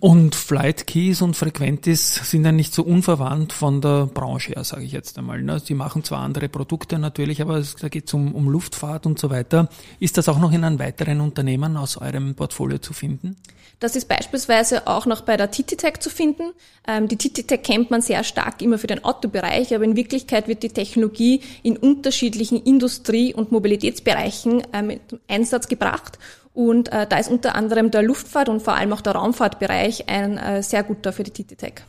Und 0.01 0.35
Flight 0.35 0.87
Keys 0.87 1.23
und 1.23 1.35
Frequentis 1.35 2.15
sind 2.31 2.45
ja 2.45 2.53
nicht 2.53 2.75
so 2.75 2.83
unverwandt 2.83 3.55
von 3.55 3.81
der 3.81 4.07
Branche 4.07 4.53
her, 4.53 4.65
sage 4.65 4.85
ich 4.85 4.93
jetzt 4.93 5.17
einmal. 5.17 5.43
Ne? 5.43 5.63
Die 5.67 5.73
machen 5.73 6.05
zwar 6.05 6.21
andere 6.21 6.51
Produkte 6.51 6.99
natürlich, 6.99 7.41
aber 7.41 7.57
es, 7.57 7.75
da 7.77 7.89
geht 7.89 8.07
es 8.07 8.13
um, 8.13 8.35
um 8.35 8.51
Luftfahrt 8.51 9.07
und 9.07 9.19
so 9.19 9.31
weiter. 9.31 9.71
Ist 9.99 10.19
das 10.19 10.29
auch 10.29 10.39
noch 10.39 10.53
in 10.53 10.63
einem 10.63 10.79
weiteren 10.79 11.23
Unternehmen 11.23 11.79
aus 11.79 11.97
eurem 11.97 12.35
Portfolio 12.35 12.79
zu 12.79 12.93
finden? 12.93 13.37
Das 13.81 13.97
ist 13.97 14.09
beispielsweise 14.09 14.87
auch 14.87 15.07
noch 15.07 15.23
bei 15.23 15.39
der 15.39 15.51
Tititech 15.51 16.01
zu 16.01 16.11
finden. 16.11 16.53
Ähm, 16.87 17.09
die 17.09 17.17
Tititech 17.17 17.63
kennt 17.63 17.91
man 17.91 18.03
sehr 18.03 18.25
stark 18.25 18.61
immer 18.61 18.79
für 18.79 18.87
den 18.87 19.05
Autobereich, 19.05 19.75
aber 19.75 19.85
in 19.85 19.97
Wirklichkeit 19.97 20.49
wird 20.49 20.63
die 20.63 20.69
Technologie 20.69 21.41
in 21.63 21.79
unterschiedlichen 21.79 22.63
Industrie- 22.63 23.35
und 23.35 23.53
Mobilitätsbereichen 23.53 24.63
ähm, 24.75 25.01
Einsatz 25.29 25.69
gebracht. 25.69 26.19
Und 26.55 26.93
äh, 26.93 27.07
da 27.07 27.19
ist 27.19 27.29
unter 27.29 27.57
anderem 27.57 27.91
der 27.91 28.03
Luftfahrt 28.03 28.49
und 28.49 28.63
vor 28.63 28.75
allem 28.75 28.93
auch 28.93 29.01
der 29.01 29.15
Raumfahrtbereich 29.15 30.09
ein 30.09 30.39
äh, 30.39 30.63
sehr 30.63 30.85
guter 30.85 31.13
für 31.13 31.25
die 31.25 31.33
TTTech. 31.33 31.83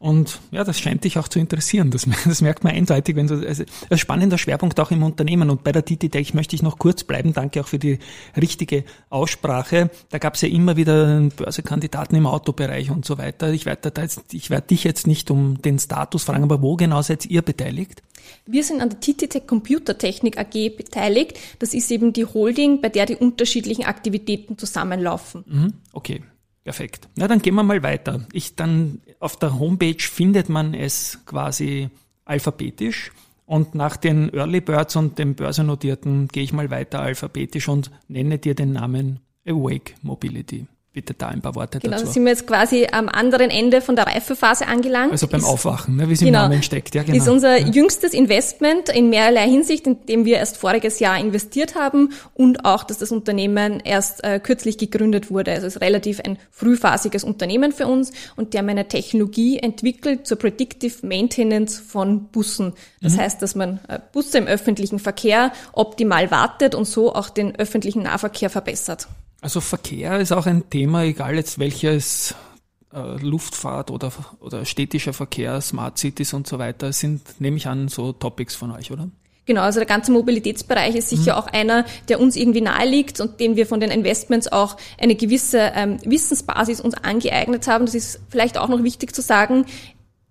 Und 0.00 0.40
ja, 0.50 0.64
das 0.64 0.80
scheint 0.80 1.04
dich 1.04 1.18
auch 1.18 1.28
zu 1.28 1.38
interessieren. 1.38 1.90
Das, 1.90 2.06
das 2.24 2.40
merkt 2.40 2.64
man 2.64 2.72
eindeutig, 2.72 3.16
wenn 3.16 3.26
du, 3.26 3.46
also 3.46 3.64
ein 3.90 3.98
spannender 3.98 4.38
Schwerpunkt 4.38 4.80
auch 4.80 4.90
im 4.90 5.02
Unternehmen. 5.02 5.50
Und 5.50 5.62
bei 5.62 5.72
der 5.72 5.84
TT-Tech 5.84 6.32
möchte 6.32 6.56
ich 6.56 6.62
noch 6.62 6.78
kurz 6.78 7.04
bleiben. 7.04 7.34
Danke 7.34 7.60
auch 7.60 7.68
für 7.68 7.78
die 7.78 7.98
richtige 8.34 8.84
Aussprache. 9.10 9.90
Da 10.08 10.16
gab 10.16 10.36
es 10.36 10.40
ja 10.40 10.48
immer 10.48 10.78
wieder 10.78 11.20
Börsekandidaten 11.36 12.16
im 12.16 12.26
Autobereich 12.26 12.90
und 12.90 13.04
so 13.04 13.18
weiter. 13.18 13.52
Ich 13.52 13.66
werde, 13.66 13.92
jetzt, 14.00 14.32
ich 14.32 14.48
werde 14.48 14.68
dich 14.68 14.84
jetzt 14.84 15.06
nicht 15.06 15.30
um 15.30 15.60
den 15.60 15.78
Status 15.78 16.24
fragen, 16.24 16.44
aber 16.44 16.62
wo 16.62 16.76
genau 16.76 17.02
seid 17.02 17.26
ihr 17.26 17.42
beteiligt? 17.42 18.02
Wir 18.46 18.64
sind 18.64 18.80
an 18.80 18.88
der 18.88 19.00
TTTech 19.00 19.46
Computertechnik 19.46 20.38
AG 20.38 20.76
beteiligt. 20.78 21.38
Das 21.58 21.74
ist 21.74 21.90
eben 21.90 22.14
die 22.14 22.24
Holding, 22.24 22.80
bei 22.80 22.88
der 22.88 23.04
die 23.04 23.16
unterschiedlichen 23.16 23.84
Aktivitäten 23.84 24.56
zusammenlaufen. 24.56 25.44
Mhm, 25.46 25.72
okay. 25.92 26.22
Perfekt. 26.64 27.08
Na, 27.16 27.26
dann 27.26 27.40
gehen 27.40 27.54
wir 27.54 27.62
mal 27.62 27.82
weiter. 27.82 28.26
Ich 28.32 28.54
dann 28.54 29.00
auf 29.18 29.38
der 29.38 29.58
Homepage 29.58 29.98
findet 29.98 30.48
man 30.48 30.74
es 30.74 31.18
quasi 31.24 31.88
alphabetisch 32.24 33.12
und 33.46 33.74
nach 33.74 33.96
den 33.96 34.32
Early 34.32 34.60
Birds 34.60 34.94
und 34.94 35.18
den 35.18 35.34
Börsennotierten 35.34 36.28
gehe 36.28 36.44
ich 36.44 36.52
mal 36.52 36.70
weiter 36.70 37.00
alphabetisch 37.00 37.68
und 37.68 37.90
nenne 38.08 38.38
dir 38.38 38.54
den 38.54 38.72
Namen 38.72 39.20
Awake 39.46 39.94
Mobility. 40.02 40.66
Bitte 40.92 41.14
da 41.14 41.28
ein 41.28 41.40
paar 41.40 41.54
Worte 41.54 41.78
genau, 41.78 41.92
dazu. 41.92 42.02
Genau, 42.02 42.12
sind 42.12 42.24
wir 42.24 42.30
jetzt 42.30 42.48
quasi 42.48 42.88
am 42.90 43.08
anderen 43.08 43.48
Ende 43.48 43.80
von 43.80 43.94
der 43.94 44.08
Reifephase 44.08 44.66
angelangt. 44.66 45.12
Also 45.12 45.28
beim 45.28 45.38
ist, 45.38 45.46
Aufwachen, 45.46 45.94
ne, 45.94 46.08
wie 46.08 46.14
es 46.14 46.18
genau, 46.18 46.46
im 46.46 46.50
Namen 46.50 46.62
steckt. 46.64 46.96
Ja, 46.96 47.04
genau. 47.04 47.16
Ist 47.16 47.28
unser 47.28 47.58
ja. 47.58 47.66
jüngstes 47.68 48.12
Investment 48.12 48.88
in 48.88 49.08
mehrerlei 49.08 49.48
Hinsicht, 49.48 49.86
in 49.86 50.04
dem 50.06 50.24
wir 50.24 50.38
erst 50.38 50.56
voriges 50.56 50.98
Jahr 50.98 51.16
investiert 51.20 51.76
haben 51.76 52.12
und 52.34 52.64
auch, 52.64 52.82
dass 52.82 52.98
das 52.98 53.12
Unternehmen 53.12 53.78
erst 53.78 54.24
äh, 54.24 54.40
kürzlich 54.40 54.78
gegründet 54.78 55.30
wurde. 55.30 55.52
Also 55.52 55.68
es 55.68 55.76
ist 55.76 55.80
relativ 55.80 56.18
ein 56.24 56.38
frühphasiges 56.50 57.22
Unternehmen 57.22 57.70
für 57.70 57.86
uns 57.86 58.10
und 58.34 58.52
die 58.52 58.58
haben 58.58 58.68
eine 58.68 58.88
Technologie 58.88 59.60
entwickelt 59.60 60.26
zur 60.26 60.38
Predictive 60.38 61.06
Maintenance 61.06 61.78
von 61.78 62.24
Bussen. 62.32 62.72
Das 63.00 63.12
mhm. 63.12 63.18
heißt, 63.20 63.42
dass 63.42 63.54
man 63.54 63.78
äh, 63.86 64.00
Busse 64.12 64.38
im 64.38 64.48
öffentlichen 64.48 64.98
Verkehr 64.98 65.52
optimal 65.72 66.32
wartet 66.32 66.74
und 66.74 66.86
so 66.86 67.14
auch 67.14 67.30
den 67.30 67.54
öffentlichen 67.54 68.02
Nahverkehr 68.02 68.50
verbessert. 68.50 69.06
Also 69.40 69.60
Verkehr 69.60 70.20
ist 70.20 70.32
auch 70.32 70.46
ein 70.46 70.68
Thema, 70.68 71.04
egal 71.04 71.34
jetzt 71.34 71.58
welches 71.58 72.34
äh, 72.92 73.16
Luftfahrt 73.22 73.90
oder, 73.90 74.12
oder 74.40 74.64
städtischer 74.64 75.12
Verkehr, 75.12 75.60
Smart 75.60 75.98
Cities 75.98 76.34
und 76.34 76.46
so 76.46 76.58
weiter 76.58 76.92
sind, 76.92 77.40
nehme 77.40 77.56
ich 77.56 77.66
an, 77.66 77.88
so 77.88 78.12
Topics 78.12 78.54
von 78.54 78.70
euch, 78.72 78.90
oder? 78.90 79.08
Genau, 79.46 79.62
also 79.62 79.80
der 79.80 79.86
ganze 79.86 80.12
Mobilitätsbereich 80.12 80.94
ist 80.94 81.08
sicher 81.08 81.32
mhm. 81.32 81.38
auch 81.38 81.46
einer, 81.46 81.84
der 82.08 82.20
uns 82.20 82.36
irgendwie 82.36 82.60
nahe 82.60 82.86
liegt 82.86 83.20
und 83.20 83.40
den 83.40 83.56
wir 83.56 83.66
von 83.66 83.80
den 83.80 83.90
Investments 83.90 84.46
auch 84.46 84.76
eine 84.98 85.16
gewisse 85.16 85.72
ähm, 85.74 85.96
Wissensbasis 86.04 86.80
uns 86.80 86.94
angeeignet 86.94 87.66
haben. 87.66 87.86
Das 87.86 87.94
ist 87.94 88.20
vielleicht 88.28 88.58
auch 88.58 88.68
noch 88.68 88.84
wichtig 88.84 89.14
zu 89.14 89.22
sagen. 89.22 89.64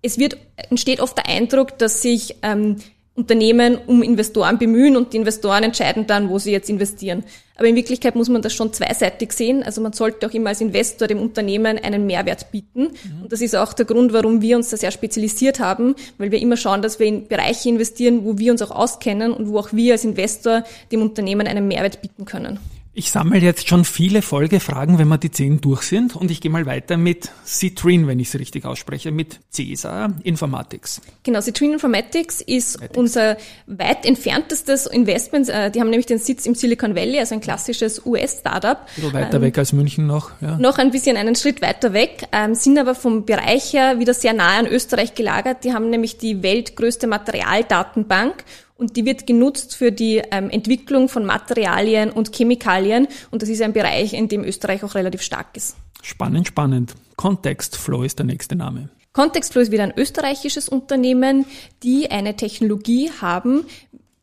Es 0.02 0.20
wird, 0.20 0.38
entsteht 0.56 1.02
oft 1.02 1.18
der 1.18 1.26
Eindruck, 1.26 1.78
dass 1.80 2.02
sich 2.02 2.38
ähm, 2.44 2.78
Unternehmen 3.20 3.78
um 3.86 4.02
Investoren 4.02 4.58
bemühen 4.58 4.96
und 4.96 5.12
die 5.12 5.18
Investoren 5.18 5.64
entscheiden 5.64 6.08
dann, 6.08 6.30
wo 6.30 6.40
sie 6.40 6.52
jetzt 6.52 6.70
investieren. 6.70 7.24
Aber 7.58 7.68
in 7.68 7.76
Wirklichkeit 7.76 8.16
muss 8.16 8.30
man 8.30 8.42
das 8.42 8.54
schon 8.54 8.72
zweiseitig 8.72 9.34
sehen. 9.34 9.62
Also 9.64 9.82
man 9.82 9.92
sollte 9.92 10.26
auch 10.26 10.34
immer 10.34 10.50
als 10.50 10.62
Investor 10.62 11.10
dem 11.10 11.20
Unternehmen 11.20 11.78
einen 11.78 12.06
Mehrwert 12.06 12.52
bieten. 12.52 12.84
Mhm. 12.84 13.24
Und 13.24 13.32
das 13.34 13.42
ist 13.42 13.54
auch 13.56 13.74
der 13.74 13.86
Grund, 13.86 14.14
warum 14.14 14.42
wir 14.42 14.56
uns 14.56 14.70
da 14.70 14.78
sehr 14.78 14.92
spezialisiert 14.92 15.60
haben, 15.60 15.96
weil 16.18 16.32
wir 16.32 16.40
immer 16.40 16.56
schauen, 16.56 16.82
dass 16.82 17.00
wir 17.00 17.08
in 17.08 17.28
Bereiche 17.28 17.68
investieren, 17.68 18.24
wo 18.24 18.38
wir 18.38 18.54
uns 18.54 18.62
auch 18.62 18.72
auskennen 18.72 19.34
und 19.34 19.50
wo 19.50 19.60
auch 19.60 19.74
wir 19.74 19.94
als 19.94 20.06
Investor 20.06 20.64
dem 20.94 21.02
Unternehmen 21.02 21.48
einen 21.48 21.68
Mehrwert 21.68 22.02
bieten 22.02 22.24
können. 22.24 22.60
Ich 23.00 23.12
sammle 23.12 23.40
jetzt 23.40 23.70
schon 23.70 23.86
viele 23.86 24.22
Folgefragen, 24.22 25.00
wenn 25.00 25.08
wir 25.08 25.18
die 25.18 25.32
zehn 25.32 25.62
durch 25.62 25.84
sind. 25.84 26.18
Und 26.18 26.32
ich 26.32 26.42
gehe 26.42 26.52
mal 26.52 26.66
weiter 26.66 26.98
mit 26.98 27.32
Citrine, 27.46 28.08
wenn 28.08 28.20
ich 28.20 28.28
es 28.28 28.38
richtig 28.38 28.66
ausspreche, 28.66 29.10
mit 29.14 29.40
CESA 29.52 30.10
Informatics. 30.24 31.00
Genau, 31.24 31.40
Citrine 31.40 31.76
Informatics 31.76 32.42
ist 32.42 32.76
Informatics. 32.76 32.98
unser 32.98 33.38
weit 33.68 34.06
entferntestes 34.06 34.86
Investment. 34.86 35.48
Äh, 35.48 35.72
die 35.72 35.80
haben 35.80 35.90
nämlich 35.90 36.08
den 36.08 36.20
Sitz 36.20 36.46
im 36.46 36.56
Silicon 36.56 36.94
Valley, 36.94 37.20
also 37.20 37.36
ein 37.36 37.40
klassisches 37.40 38.06
US-Startup. 38.06 38.80
Ein 38.98 39.14
weiter 39.14 39.38
ähm, 39.38 39.44
weg 39.44 39.58
als 39.58 39.72
München 39.72 40.06
noch. 40.06 40.32
Ja. 40.42 40.58
Noch 40.58 40.78
ein 40.78 40.92
bisschen 40.92 41.16
einen 41.16 41.38
Schritt 41.38 41.62
weiter 41.62 41.94
weg, 41.94 42.28
ähm, 42.34 42.54
sind 42.54 42.78
aber 42.78 42.96
vom 42.96 43.24
Bereich 43.24 43.72
her 43.72 44.00
wieder 44.00 44.14
sehr 44.14 44.34
nahe 44.34 44.60
an 44.60 44.68
Österreich 44.68 45.16
gelagert. 45.16 45.64
Die 45.64 45.72
haben 45.72 45.90
nämlich 45.90 46.18
die 46.18 46.44
weltgrößte 46.44 47.08
Materialdatenbank 47.08 48.44
und 48.80 48.96
die 48.96 49.06
wird 49.06 49.28
genutzt 49.28 49.76
für 49.76 49.92
die 49.92 50.22
ähm, 50.32 50.50
Entwicklung 50.50 51.10
von 51.10 51.26
Materialien 51.26 52.10
und 52.12 52.36
Chemikalien 52.36 53.08
und 53.30 53.42
das 53.42 53.50
ist 53.50 53.62
ein 53.62 53.74
Bereich, 53.74 54.14
in 54.14 54.28
dem 54.28 54.44
Österreich 54.44 54.84
auch 54.84 54.96
relativ 54.96 55.22
stark 55.22 55.56
ist. 55.56 55.76
Spannend, 56.02 56.48
spannend. 56.48 56.96
Context 57.18 57.76
Flow 57.76 58.04
ist 58.04 58.18
der 58.20 58.26
nächste 58.26 58.56
Name. 58.56 58.90
Contextflow 59.12 59.62
ist 59.62 59.72
wieder 59.72 59.84
ein 59.84 59.94
österreichisches 59.98 60.70
Unternehmen, 60.70 61.46
die 61.84 62.12
eine 62.12 62.36
Technologie 62.36 63.10
haben, 63.20 63.66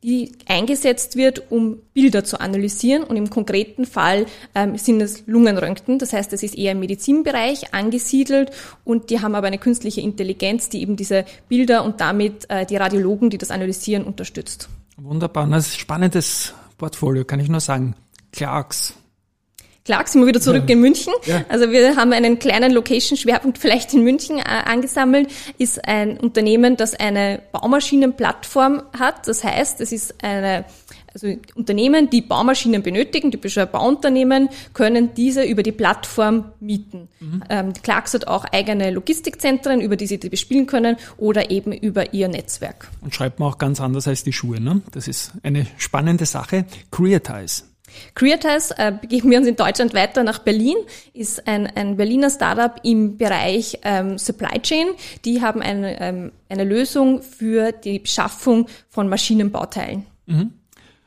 die 0.02 0.32
eingesetzt 0.46 1.16
wird, 1.16 1.50
um 1.50 1.78
Bilder 1.94 2.24
zu 2.24 2.40
analysieren. 2.40 3.02
Und 3.02 3.16
im 3.16 3.30
konkreten 3.30 3.86
Fall 3.86 4.26
ähm, 4.54 4.76
sind 4.78 5.00
es 5.00 5.26
Lungenröntgen. 5.26 5.98
Das 5.98 6.12
heißt, 6.12 6.32
es 6.32 6.42
ist 6.42 6.56
eher 6.56 6.72
im 6.72 6.80
Medizinbereich 6.80 7.74
angesiedelt 7.74 8.50
und 8.84 9.10
die 9.10 9.20
haben 9.20 9.34
aber 9.34 9.46
eine 9.46 9.58
künstliche 9.58 10.00
Intelligenz, 10.00 10.68
die 10.68 10.82
eben 10.82 10.96
diese 10.96 11.24
Bilder 11.48 11.84
und 11.84 12.00
damit 12.00 12.48
äh, 12.50 12.66
die 12.66 12.76
Radiologen, 12.76 13.30
die 13.30 13.38
das 13.38 13.50
analysieren, 13.50 14.04
unterstützt. 14.04 14.68
Wunderbar. 14.96 15.46
Das 15.48 15.66
ist 15.66 15.74
ein 15.74 15.80
spannendes 15.80 16.54
Portfolio, 16.78 17.24
kann 17.24 17.40
ich 17.40 17.48
nur 17.48 17.60
sagen. 17.60 17.94
Clarks, 18.32 18.94
Clark 19.86 20.08
sind 20.08 20.20
wir 20.20 20.26
wieder 20.26 20.40
zurück 20.40 20.64
ja. 20.66 20.72
in 20.72 20.80
München. 20.80 21.12
Ja. 21.26 21.44
Also 21.48 21.70
wir 21.70 21.94
haben 21.94 22.12
einen 22.12 22.40
kleinen 22.40 22.72
Location-Schwerpunkt 22.72 23.56
vielleicht 23.58 23.94
in 23.94 24.02
München 24.02 24.38
äh, 24.38 24.42
angesammelt. 24.42 25.30
Ist 25.58 25.86
ein 25.86 26.18
Unternehmen, 26.18 26.76
das 26.76 26.94
eine 26.94 27.40
Baumaschinenplattform 27.52 28.82
hat. 28.98 29.28
Das 29.28 29.44
heißt, 29.44 29.80
es 29.80 29.92
ist 29.92 30.24
eine 30.24 30.64
also 31.14 31.34
Unternehmen, 31.54 32.10
die 32.10 32.20
Baumaschinen 32.20 32.82
benötigen, 32.82 33.30
typische 33.30 33.64
Bauunternehmen, 33.64 34.50
können 34.74 35.14
diese 35.14 35.44
über 35.44 35.62
die 35.62 35.72
Plattform 35.72 36.52
mieten. 36.60 37.08
Mhm. 37.20 37.42
Ähm, 37.48 37.72
Clarks 37.82 38.12
hat 38.12 38.26
auch 38.26 38.44
eigene 38.44 38.90
Logistikzentren, 38.90 39.80
über 39.80 39.96
die 39.96 40.08
sie 40.08 40.18
die 40.18 40.28
bespielen 40.28 40.66
können 40.66 40.96
oder 41.16 41.50
eben 41.50 41.72
über 41.72 42.12
ihr 42.12 42.28
Netzwerk. 42.28 42.88
Und 43.00 43.14
schreibt 43.14 43.38
man 43.38 43.50
auch 43.50 43.56
ganz 43.56 43.80
anders 43.80 44.06
als 44.08 44.24
die 44.24 44.32
Schuhe. 44.32 44.60
Ne? 44.60 44.82
Das 44.90 45.08
ist 45.08 45.32
eine 45.42 45.66
spannende 45.78 46.26
Sache. 46.26 46.66
Creatize 46.90 47.62
Creatize 48.14 48.74
äh, 48.76 48.92
begeben 49.00 49.30
wir 49.30 49.38
uns 49.38 49.46
in 49.46 49.56
Deutschland 49.56 49.94
weiter 49.94 50.22
nach 50.22 50.40
Berlin, 50.40 50.76
ist 51.12 51.46
ein, 51.46 51.66
ein 51.66 51.96
Berliner 51.96 52.30
Startup 52.30 52.78
im 52.82 53.16
Bereich 53.16 53.78
ähm, 53.82 54.18
Supply 54.18 54.60
Chain. 54.60 54.88
Die 55.24 55.42
haben 55.42 55.62
eine, 55.62 56.00
ähm, 56.00 56.32
eine 56.48 56.64
Lösung 56.64 57.22
für 57.22 57.72
die 57.72 57.98
Beschaffung 57.98 58.68
von 58.88 59.08
Maschinenbauteilen. 59.08 60.06
Mhm. 60.26 60.52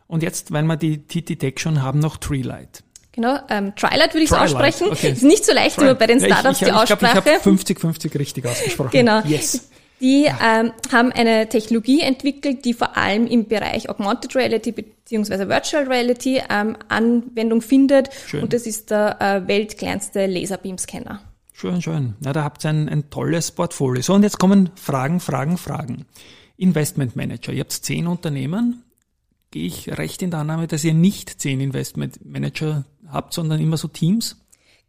Und 0.07 0.23
jetzt, 0.23 0.51
wenn 0.51 0.65
wir 0.65 0.75
die 0.75 1.05
TT 1.05 1.39
Tech 1.39 1.59
schon 1.59 1.83
haben, 1.83 1.99
noch 1.99 2.17
Treelight. 2.17 2.83
Genau, 3.11 3.37
ähm, 3.49 3.75
Trilight 3.75 4.13
würde 4.13 4.23
ich 4.23 4.31
aussprechen. 4.31 4.87
Okay. 4.89 5.11
Ist 5.11 5.23
nicht 5.23 5.45
so 5.45 5.53
leicht 5.53 5.75
Tri 5.75 5.83
immer 5.83 5.95
bei 5.95 6.07
den 6.07 6.19
Startups 6.19 6.43
ja, 6.43 6.51
ich, 6.51 6.61
ich, 6.61 6.67
die 6.67 6.71
Aussprache. 6.71 7.17
Ich, 7.17 7.23
glaube, 7.23 7.39
ich 7.39 7.77
habe 7.77 7.89
50-50 7.89 8.19
richtig 8.19 8.45
ausgesprochen. 8.45 8.91
Genau. 8.91 9.21
Yes. 9.25 9.69
Die 10.01 10.25
ähm, 10.25 10.71
haben 10.91 11.11
eine 11.11 11.49
Technologie 11.49 12.01
entwickelt, 12.01 12.63
die 12.63 12.73
vor 12.73 12.95
allem 12.95 13.27
im 13.27 13.47
Bereich 13.47 13.89
Augmented 13.89 14.35
Reality 14.35 14.71
bzw. 14.71 15.47
Virtual 15.47 15.87
Reality 15.87 16.41
ähm, 16.49 16.77
Anwendung 16.87 17.61
findet. 17.61 18.09
Schön. 18.27 18.43
Und 18.43 18.53
das 18.53 18.65
ist 18.65 18.91
der 18.91 19.21
äh, 19.21 19.47
weltkleinste 19.47 20.25
Laserbeam-Scanner. 20.25 21.21
Schön, 21.51 21.81
schön. 21.81 22.15
Na, 22.21 22.31
da 22.31 22.43
habt 22.43 22.63
ihr 22.63 22.69
ein, 22.69 22.87
ein 22.87 23.09
tolles 23.09 23.51
Portfolio. 23.51 24.01
So, 24.01 24.13
und 24.13 24.23
jetzt 24.23 24.39
kommen 24.39 24.69
Fragen, 24.75 25.19
Fragen, 25.19 25.57
Fragen. 25.57 26.05
Investment 26.55 27.17
Manager. 27.17 27.51
Ihr 27.51 27.61
habt 27.61 27.73
zehn 27.73 28.07
Unternehmen. 28.07 28.83
Gehe 29.51 29.65
ich 29.65 29.97
recht 29.97 30.21
in 30.21 30.31
der 30.31 30.41
Annahme, 30.41 30.67
dass 30.67 30.83
ihr 30.83 30.93
nicht 30.93 31.41
zehn 31.41 31.59
Investment 31.59 32.23
Manager 32.23 32.85
habt, 33.07 33.33
sondern 33.33 33.59
immer 33.59 33.75
so 33.75 33.89
Teams? 33.89 34.37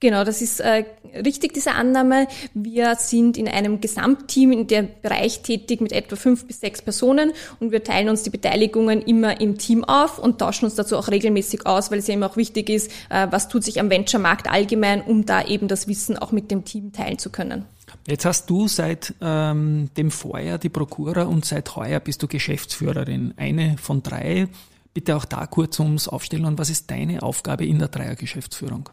Genau, 0.00 0.25
das 0.25 0.40
ist 0.40 0.61
äh, 0.61 0.87
richtig, 1.14 1.52
diese 1.52 1.73
Annahme. 1.73 2.26
Wir 2.54 2.97
sind 2.97 3.37
in 3.37 3.47
einem 3.47 3.83
Gesamtteam 3.83 4.50
in 4.50 4.66
dem 4.66 4.88
Bereich 5.02 5.42
tätig 5.42 5.83
mit 5.83 5.92
etwa 5.92 6.16
fünf 6.16 6.47
bis 6.47 6.61
sechs 6.61 6.80
Personen 6.80 7.33
und 7.61 7.71
wir 7.71 7.85
teilen 7.85 8.09
uns 8.09 8.23
die 8.23 8.30
Beteiligungen 8.30 9.02
immer 9.02 9.42
im 9.42 9.59
Team 9.59 9.85
auf 9.85 10.19
und 10.19 10.38
tauschen 10.38 10.64
uns 10.64 10.75
dazu 10.75 10.97
auch 10.97 11.09
regelmäßig 11.09 11.66
aus, 11.66 11.90
weil 11.90 11.99
es 11.99 12.07
ja 12.07 12.14
immer 12.14 12.30
auch 12.30 12.38
wichtig 12.38 12.71
ist, 12.71 12.90
äh, 13.11 13.26
was 13.30 13.49
tut 13.49 13.62
sich 13.62 13.78
am 13.78 13.90
Venture-Markt 13.90 14.50
allgemein, 14.50 15.02
um 15.02 15.26
da 15.26 15.45
eben 15.45 15.69
das 15.69 15.87
Wissen 15.87 16.16
auch 16.16 16.33
mit 16.33 16.50
dem 16.50 16.64
Team 16.64 16.92
teilen 16.92 17.19
zu 17.19 17.28
können. 17.28 17.66
Jetzt 18.07 18.25
hast 18.25 18.49
du 18.49 18.69
seit 18.69 19.12
ähm, 19.21 19.90
dem 19.99 20.11
Vorjahr 20.11 20.57
die 20.57 20.71
Prokura 20.71 21.25
und 21.25 21.45
seit 21.45 21.76
heuer 21.76 22.00
bist 22.00 22.23
du 22.23 22.26
Geschäftsführerin, 22.26 23.35
eine 23.37 23.76
von 23.76 24.02
drei. 24.02 24.49
Bitte 24.95 25.14
auch 25.14 25.26
da 25.26 25.47
kurz 25.47 25.78
ums 25.78 26.09
Aufstellen 26.09 26.47
und 26.47 26.59
was 26.59 26.71
ist 26.71 26.90
deine 26.90 27.23
Aufgabe 27.23 27.66
in 27.66 27.78
der 27.78 27.88
Dreiergeschäftsführung? 27.88 28.88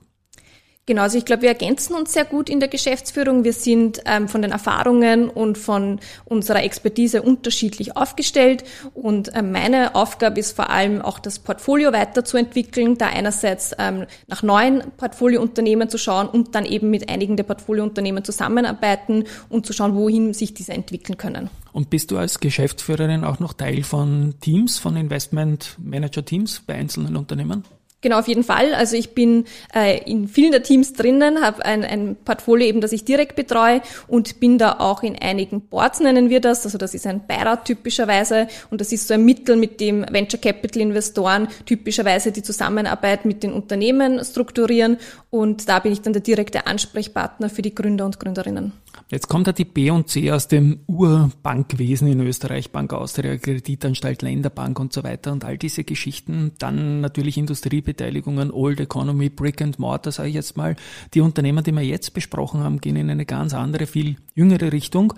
Genau, 0.88 1.02
also 1.02 1.18
ich 1.18 1.26
glaube, 1.26 1.42
wir 1.42 1.50
ergänzen 1.50 1.96
uns 1.96 2.14
sehr 2.14 2.24
gut 2.24 2.50
in 2.50 2.62
der 2.62 2.70
Geschäftsführung. 2.70 3.44
Wir 3.44 3.52
sind 3.52 4.02
ähm, 4.06 4.30
von 4.30 4.42
den 4.42 4.52
Erfahrungen 4.52 5.30
und 5.30 5.58
von 5.58 6.00
unserer 6.24 6.64
Expertise 6.64 7.22
unterschiedlich 7.22 7.98
aufgestellt. 7.98 8.64
Und 8.94 9.32
ähm, 9.36 9.52
meine 9.52 9.96
Aufgabe 9.96 10.40
ist 10.40 10.56
vor 10.56 10.70
allem 10.70 11.02
auch 11.02 11.20
das 11.20 11.40
Portfolio 11.40 11.92
weiterzuentwickeln, 11.92 12.98
da 12.98 13.08
einerseits 13.08 13.74
ähm, 13.78 14.06
nach 14.28 14.44
neuen 14.44 14.82
Portfoliounternehmen 14.96 15.90
zu 15.90 15.98
schauen 15.98 16.30
und 16.30 16.56
dann 16.56 16.64
eben 16.66 16.90
mit 16.90 17.10
einigen 17.10 17.36
der 17.36 17.44
Portfoliounternehmen 17.44 18.24
zusammenarbeiten 18.24 19.26
und 19.50 19.66
zu 19.66 19.74
schauen, 19.74 19.94
wohin 19.94 20.34
sich 20.34 20.54
diese 20.54 20.72
entwickeln 20.72 21.18
können. 21.18 21.50
Und 21.74 21.90
bist 21.90 22.12
du 22.12 22.18
als 22.18 22.40
Geschäftsführerin 22.40 23.26
auch 23.26 23.42
noch 23.42 23.52
Teil 23.52 23.84
von 23.84 24.36
Teams, 24.40 24.78
von 24.78 24.96
Investment 24.96 25.76
Manager 25.84 26.24
Teams 26.24 26.62
bei 26.66 26.76
einzelnen 26.76 27.18
Unternehmen? 27.18 27.66
Genau, 28.02 28.20
auf 28.20 28.28
jeden 28.28 28.44
Fall. 28.44 28.76
Also 28.76 28.96
ich 28.96 29.16
bin 29.16 29.46
äh, 29.74 30.00
in 30.04 30.28
vielen 30.28 30.52
der 30.52 30.62
Teams 30.62 30.94
drinnen, 30.94 31.42
habe 31.42 31.66
ein, 31.66 31.84
ein 31.84 32.16
Portfolio 32.16 32.68
eben, 32.68 32.80
das 32.80 32.92
ich 32.92 33.06
direkt 33.06 33.36
betreue 33.36 33.82
und 34.08 34.40
bin 34.40 34.60
da 34.60 34.74
auch 34.80 35.02
in 35.02 35.18
einigen 35.18 35.62
Boards, 35.62 36.00
nennen 36.00 36.30
wir 36.30 36.40
das. 36.40 36.64
Also 36.64 36.78
das 36.78 36.94
ist 36.94 37.08
ein 37.08 37.26
Beirat 37.26 37.66
typischerweise 37.66 38.48
und 38.70 38.82
das 38.82 38.92
ist 38.92 39.08
so 39.08 39.16
ein 39.16 39.26
Mittel, 39.26 39.56
mit 39.56 39.80
dem 39.80 40.06
Venture 40.12 40.40
Capital 40.40 40.84
Investoren 40.84 41.48
typischerweise 41.66 42.32
die 42.32 42.44
Zusammenarbeit 42.44 43.26
mit 43.26 43.42
den 43.42 43.52
Unternehmen 43.52 44.24
strukturieren 44.24 44.98
und 45.32 45.68
da 45.68 45.80
bin 45.80 45.92
ich 45.92 46.02
dann 46.02 46.14
der 46.14 46.22
direkte 46.22 46.68
Ansprechpartner 46.68 47.50
für 47.50 47.64
die 47.64 47.74
Gründer 47.74 48.06
und 48.06 48.20
Gründerinnen. 48.20 48.74
Jetzt 49.10 49.28
kommt 49.28 49.48
ja 49.48 49.54
die 49.54 49.66
B 49.66 49.90
und 49.90 50.10
C 50.10 50.32
aus 50.32 50.48
dem 50.48 50.82
Urbankwesen 50.88 52.08
in 52.08 52.20
Österreich, 52.22 52.72
Bank 52.72 52.94
Austria, 52.94 53.38
Kreditanstalt, 53.38 54.22
Länderbank 54.22 54.80
und 54.80 54.94
so 54.94 55.04
weiter 55.04 55.32
und 55.32 55.46
all 55.46 55.58
diese 55.58 55.84
Geschichten. 55.84 56.52
Dann 56.60 57.02
natürlich 57.02 57.38
Industriebeteiligungen, 57.38 58.52
Old 58.52 58.80
Economy, 58.80 59.30
Brick 59.30 59.62
and 59.62 59.80
Mortar, 59.80 60.12
sage 60.12 60.30
ich 60.30 60.36
jetzt 60.36 60.58
mal. 60.58 60.76
Die 61.14 61.22
Unternehmen, 61.22 61.64
die 61.64 61.72
wir 61.72 61.84
jetzt 61.84 62.14
besprochen 62.14 62.62
haben, 62.62 62.82
gehen 62.82 62.96
in 62.96 63.10
eine 63.10 63.26
ganz 63.26 63.54
andere, 63.54 63.88
viel 63.88 64.18
jüngere 64.36 64.72
Richtung. 64.72 65.14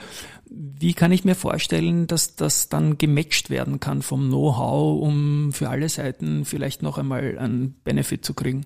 Wie 0.49 0.93
kann 0.93 1.11
ich 1.11 1.25
mir 1.25 1.35
vorstellen, 1.35 2.07
dass 2.07 2.35
das 2.35 2.69
dann 2.69 2.97
gematcht 2.97 3.49
werden 3.49 3.79
kann 3.79 4.01
vom 4.01 4.29
Know-how, 4.29 5.01
um 5.01 5.51
für 5.51 5.69
alle 5.69 5.89
Seiten 5.89 6.45
vielleicht 6.45 6.81
noch 6.83 6.97
einmal 6.97 7.37
einen 7.37 7.75
Benefit 7.83 8.25
zu 8.25 8.33
kriegen? 8.33 8.65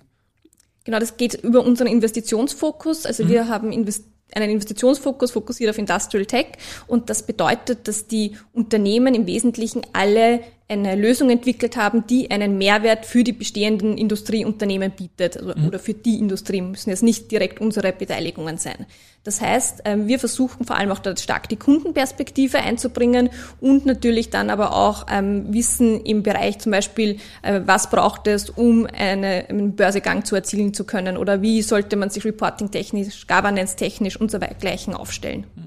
Genau, 0.84 0.98
das 0.98 1.16
geht 1.16 1.34
über 1.34 1.64
unseren 1.64 1.86
Investitionsfokus. 1.86 3.06
Also 3.06 3.24
mhm. 3.24 3.28
wir 3.28 3.48
haben 3.48 3.72
investiert 3.72 4.13
einen 4.36 4.50
Investitionsfokus 4.50 5.32
fokussiert 5.32 5.70
auf 5.70 5.78
Industrial 5.78 6.26
Tech. 6.26 6.46
Und 6.86 7.10
das 7.10 7.24
bedeutet, 7.24 7.88
dass 7.88 8.06
die 8.06 8.36
Unternehmen 8.52 9.14
im 9.14 9.26
Wesentlichen 9.26 9.82
alle 9.92 10.40
eine 10.74 10.94
Lösung 10.94 11.30
entwickelt 11.30 11.76
haben, 11.76 12.06
die 12.06 12.30
einen 12.30 12.58
Mehrwert 12.58 13.06
für 13.06 13.24
die 13.24 13.32
bestehenden 13.32 13.96
Industrieunternehmen 13.96 14.90
bietet 14.90 15.36
also, 15.36 15.52
mhm. 15.56 15.68
oder 15.68 15.78
für 15.78 15.94
die 15.94 16.18
Industrie 16.18 16.60
müssen 16.60 16.90
jetzt 16.90 17.02
nicht 17.02 17.30
direkt 17.30 17.60
unsere 17.60 17.92
Beteiligungen 17.92 18.58
sein. 18.58 18.86
Das 19.24 19.40
heißt, 19.40 19.82
ähm, 19.86 20.06
wir 20.06 20.18
versuchen 20.18 20.66
vor 20.66 20.76
allem 20.76 20.90
auch 20.90 20.98
da 20.98 21.16
stark 21.16 21.48
die 21.48 21.56
Kundenperspektive 21.56 22.58
einzubringen 22.58 23.30
und 23.60 23.86
natürlich 23.86 24.28
dann 24.28 24.50
aber 24.50 24.76
auch 24.76 25.06
ähm, 25.10 25.52
Wissen 25.52 26.04
im 26.04 26.22
Bereich 26.22 26.58
zum 26.58 26.72
Beispiel, 26.72 27.16
äh, 27.42 27.62
was 27.64 27.88
braucht 27.88 28.26
es, 28.26 28.50
um 28.50 28.86
eine, 28.86 29.46
einen 29.48 29.76
Börsegang 29.76 30.26
zu 30.26 30.34
erzielen 30.34 30.74
zu 30.74 30.84
können 30.84 31.16
oder 31.16 31.40
wie 31.40 31.62
sollte 31.62 31.96
man 31.96 32.10
sich 32.10 32.24
reporting-technisch, 32.24 33.26
governance-technisch 33.26 34.20
und 34.20 34.30
so 34.30 34.42
weiter 34.42 34.56
gleichen 34.56 34.92
aufstellen. 34.92 35.46
Mhm. 35.56 35.63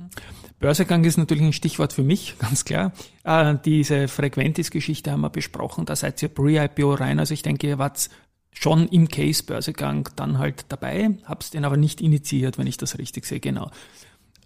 Börsegang 0.60 1.04
ist 1.04 1.18
natürlich 1.18 1.44
ein 1.44 1.54
Stichwort 1.54 1.94
für 1.94 2.04
mich, 2.04 2.36
ganz 2.40 2.66
klar. 2.66 2.92
Äh, 3.24 3.56
diese 3.64 4.08
Frequentis-Geschichte 4.08 5.12
haben 5.12 5.22
wir 5.22 5.30
besprochen, 5.30 5.86
da 5.86 5.96
seid 5.96 6.22
ihr 6.22 6.30
pre-IPO 6.30 6.94
rein. 6.94 7.20
Also 7.20 7.34
ich 7.34 7.44
denke, 7.44 7.68
ihr 7.68 7.78
wart 7.78 8.10
schon 8.52 8.88
im 8.88 9.08
Case 9.08 9.44
Börsegang 9.44 10.10
dann 10.16 10.40
halt 10.40 10.66
dabei, 10.70 11.12
hab's 11.26 11.52
den 11.52 11.64
aber 11.66 11.78
nicht 11.78 12.02
initiiert, 12.02 12.58
wenn 12.58 12.68
ich 12.68 12.78
das 12.78 12.98
richtig 12.98 13.26
sehe, 13.26 13.40
genau. 13.40 13.70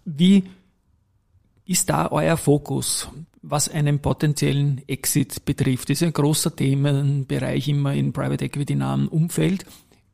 Wie 0.04 0.44
ist 1.64 1.88
da 1.88 2.10
euer 2.10 2.36
Fokus, 2.36 3.08
was 3.40 3.68
einen 3.68 4.00
potenziellen 4.00 4.82
Exit 4.88 5.44
betrifft? 5.44 5.88
Das 5.88 6.02
ist 6.02 6.06
ein 6.06 6.12
großer 6.12 6.54
Themenbereich 6.54 7.68
immer 7.68 7.94
in 7.94 8.12
Private 8.12 8.44
Equity 8.44 8.74
nahen 8.74 9.08
Umfeld. 9.08 9.64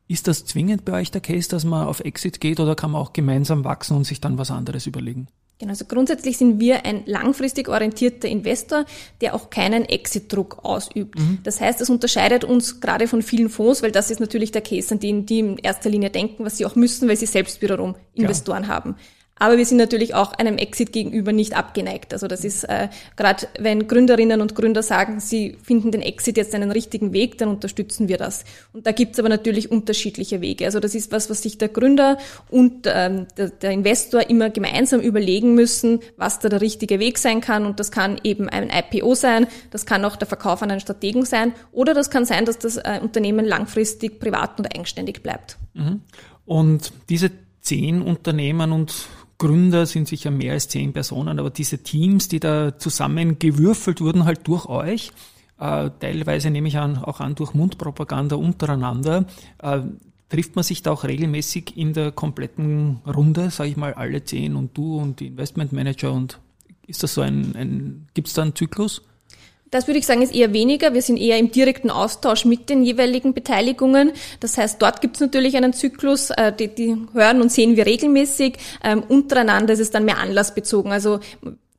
Ist 0.07 0.28
das 0.28 0.45
zwingend 0.45 0.85
bei 0.85 0.93
euch 0.93 1.11
der 1.11 1.21
Case, 1.21 1.49
dass 1.49 1.64
man 1.64 1.87
auf 1.87 2.00
Exit 2.00 2.40
geht 2.40 2.61
oder 2.61 2.75
kann 2.75 2.93
man 2.93 3.00
auch 3.02 3.12
gemeinsam 3.12 3.64
wachsen 3.64 3.97
und 3.97 4.05
sich 4.05 4.21
dann 4.21 4.38
was 4.38 4.50
anderes 4.50 4.87
überlegen? 4.87 5.28
Genau, 5.58 5.70
also 5.70 5.86
grundsätzlich 5.86 6.38
sind 6.38 6.60
wir 6.60 6.84
ein 6.84 7.02
langfristig 7.06 7.68
orientierter 7.68 8.28
Investor, 8.28 8.84
der 9.20 9.34
auch 9.34 9.50
keinen 9.50 9.84
Exit-Druck 9.84 10.64
ausübt. 10.64 11.18
Mhm. 11.18 11.38
Das 11.42 11.60
heißt, 11.60 11.80
es 11.80 11.90
unterscheidet 11.90 12.44
uns 12.44 12.80
gerade 12.80 13.08
von 13.08 13.22
vielen 13.22 13.48
Fonds, 13.48 13.82
weil 13.82 13.90
das 13.90 14.12
ist 14.12 14.20
natürlich 14.20 14.52
der 14.52 14.62
Case, 14.62 14.94
an 14.94 15.00
den 15.00 15.26
die 15.26 15.40
in 15.40 15.58
erster 15.58 15.90
Linie 15.90 16.10
denken, 16.10 16.44
was 16.44 16.58
sie 16.58 16.66
auch 16.66 16.76
müssen, 16.76 17.08
weil 17.08 17.16
sie 17.16 17.26
selbst 17.26 17.60
wiederum 17.60 17.96
Investoren 18.14 18.64
ja. 18.64 18.68
haben. 18.68 18.94
Aber 19.38 19.57
wir 19.57 19.66
sind 19.66 19.78
natürlich 19.78 20.14
auch 20.14 20.33
einem 20.33 20.59
Exit 20.59 20.92
gegenüber 20.92 21.33
nicht 21.33 21.57
abgeneigt. 21.57 22.12
Also 22.12 22.26
das 22.26 22.45
ist 22.45 22.64
äh, 22.64 22.88
gerade, 23.16 23.49
wenn 23.59 23.87
Gründerinnen 23.88 24.40
und 24.40 24.54
Gründer 24.54 24.83
sagen, 24.83 25.21
sie 25.21 25.57
finden 25.62 25.92
den 25.92 26.02
Exit 26.02 26.37
jetzt 26.37 26.54
einen 26.54 26.71
richtigen 26.71 27.12
Weg, 27.12 27.38
dann 27.38 27.49
unterstützen 27.49 28.09
wir 28.09 28.16
das. 28.16 28.45
Und 28.73 28.87
da 28.87 28.92
gibt's 28.92 29.18
aber 29.18 29.28
natürlich 29.28 29.71
unterschiedliche 29.71 30.40
Wege. 30.40 30.64
Also 30.64 30.80
das 30.80 30.95
ist 30.95 31.12
was, 31.12 31.30
was 31.30 31.42
sich 31.42 31.59
der 31.59 31.68
Gründer 31.68 32.18
und 32.50 32.87
ähm, 32.87 33.26
der, 33.37 33.50
der 33.50 33.71
Investor 33.71 34.28
immer 34.28 34.50
gemeinsam 34.50 35.00
überlegen 35.00 35.54
müssen, 35.54 36.00
was 36.16 36.38
da 36.38 36.49
der 36.49 36.61
richtige 36.61 36.99
Weg 36.99 37.18
sein 37.18 37.40
kann. 37.40 37.66
Und 37.66 37.80
das 37.80 37.90
kann 37.90 38.21
eben 38.25 38.49
ein 38.49 38.71
IPO 38.71 39.14
sein, 39.14 39.47
das 39.71 39.87
kann 39.87 40.04
auch 40.04 40.16
der 40.16 40.28
Verkauf 40.28 40.62
an 40.62 40.71
einen 40.71 40.80
Strategen 40.80 41.25
sein 41.25 41.52
oder 41.73 41.95
das 41.95 42.10
kann 42.10 42.25
sein, 42.25 42.45
dass 42.45 42.58
das 42.58 42.76
äh, 42.76 43.00
Unternehmen 43.02 43.45
langfristig 43.45 44.21
privat 44.21 44.58
und 44.58 44.75
eigenständig 44.75 45.23
bleibt. 45.23 45.56
Mhm. 45.75 46.02
Und 46.45 46.93
diese 47.08 47.30
zehn 47.60 48.00
Unternehmen 48.00 48.73
und 48.73 49.08
Gründer 49.38 49.86
sind 49.86 50.08
sicher 50.08 50.30
mehr 50.30 50.54
als 50.54 50.68
zehn 50.68 50.92
Personen, 50.92 51.38
aber 51.38 51.50
diese 51.50 51.82
Teams, 51.82 52.28
die 52.28 52.40
da 52.40 52.76
zusammengewürfelt 52.76 54.00
wurden, 54.00 54.24
halt 54.24 54.46
durch 54.48 54.66
euch, 54.66 55.12
äh, 55.60 55.90
teilweise 56.00 56.50
nehme 56.50 56.68
ich 56.68 56.78
an, 56.78 56.98
auch 56.98 57.20
an 57.20 57.36
durch 57.36 57.54
Mundpropaganda 57.54 58.36
untereinander, 58.36 59.26
äh, 59.62 59.80
trifft 60.28 60.56
man 60.56 60.62
sich 60.62 60.82
da 60.82 60.90
auch 60.90 61.04
regelmäßig 61.04 61.76
in 61.76 61.92
der 61.92 62.12
kompletten 62.12 63.00
Runde, 63.06 63.50
sage 63.50 63.70
ich 63.70 63.76
mal, 63.76 63.94
alle 63.94 64.24
zehn 64.24 64.56
und 64.56 64.76
du 64.76 64.98
und 64.98 65.20
die 65.20 65.28
Investmentmanager 65.28 66.12
und 66.12 66.40
ist 66.86 67.02
das 67.02 67.14
so 67.14 67.20
ein, 67.20 67.54
ein 67.54 68.08
gibt 68.14 68.28
es 68.28 68.34
da 68.34 68.42
einen 68.42 68.54
Zyklus? 68.54 69.02
Das 69.71 69.87
würde 69.87 69.99
ich 69.99 70.07
sagen, 70.07 70.23
ist 70.23 70.35
eher 70.35 70.52
weniger. 70.52 70.95
Wir 70.95 71.02
sind 71.02 71.19
eher 71.19 71.39
im 71.39 71.50
direkten 71.50 71.91
Austausch 71.91 72.45
mit 72.45 72.71
den 72.71 72.83
jeweiligen 72.83 73.35
Beteiligungen. 73.35 74.13
Das 74.41 74.57
heißt, 74.57 74.81
dort 74.81 75.00
gibt 75.00 75.17
es 75.17 75.21
natürlich 75.21 75.57
einen 75.57 75.73
Zyklus, 75.73 76.31
äh, 76.31 76.52
die, 76.52 76.69
die 76.69 76.97
hören 77.13 77.43
und 77.43 77.52
sehen 77.52 77.76
wir 77.76 77.87
regelmäßig. 77.87 78.57
Ähm, 78.83 79.02
untereinander 79.07 79.75
ist 79.75 79.81
es 79.81 79.91
dann 79.91 80.04
mehr 80.04 80.19
anlassbezogen. 80.19 80.93
Also 80.93 81.21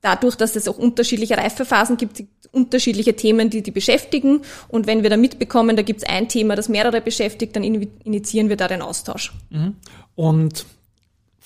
dadurch, 0.01 0.35
dass 0.35 0.55
es 0.55 0.67
auch 0.67 0.77
unterschiedliche 0.77 1.37
Reifephasen 1.37 1.97
gibt, 1.97 2.23
unterschiedliche 2.51 3.15
Themen, 3.15 3.49
die 3.49 3.61
die 3.61 3.71
beschäftigen. 3.71 4.41
Und 4.67 4.87
wenn 4.87 5.03
wir 5.03 5.09
da 5.09 5.17
mitbekommen, 5.17 5.75
da 5.75 5.81
gibt 5.81 6.03
es 6.03 6.09
ein 6.09 6.27
Thema, 6.27 6.55
das 6.55 6.69
mehrere 6.69 7.01
beschäftigt, 7.01 7.55
dann 7.55 7.63
initiieren 7.63 8.49
wir 8.49 8.55
da 8.55 8.67
den 8.67 8.81
Austausch. 8.81 9.33
Mhm. 9.49 9.75
Und 10.15 10.65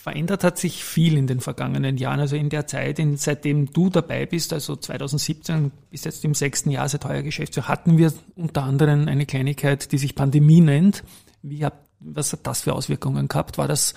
Verändert 0.04 0.44
hat 0.44 0.58
sich 0.58 0.84
viel 0.84 1.18
in 1.18 1.28
den 1.28 1.40
vergangenen 1.40 1.96
Jahren. 1.96 2.20
Also 2.20 2.36
in 2.36 2.50
der 2.50 2.68
Zeit, 2.68 3.00
in, 3.00 3.16
seitdem 3.16 3.72
du 3.72 3.90
dabei 3.90 4.26
bist, 4.26 4.52
also 4.52 4.76
2017 4.76 5.72
bis 5.90 6.04
jetzt 6.04 6.26
im 6.26 6.34
sechsten 6.34 6.72
Jahr 6.72 6.90
seit 6.90 7.06
heuer 7.06 7.22
Geschäftsjahr, 7.22 7.70
hatten 7.70 7.98
wir 7.98 8.12
unter 8.36 8.64
anderem 8.64 9.08
eine 9.08 9.26
Kleinigkeit, 9.26 9.94
die 9.94 9.98
sich 9.98 10.14
Pandemie 10.14 10.60
nennt. 10.60 11.06
Wie 11.42 11.64
hat, 11.64 11.76
was 12.02 12.34
hat 12.34 12.46
das 12.46 12.64
für 12.64 12.74
Auswirkungen 12.74 13.30
gehabt? 13.30 13.58
War 13.58 13.70
das 13.70 13.94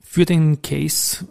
für 0.00 0.24
den 0.24 0.60
Case 0.60 1.28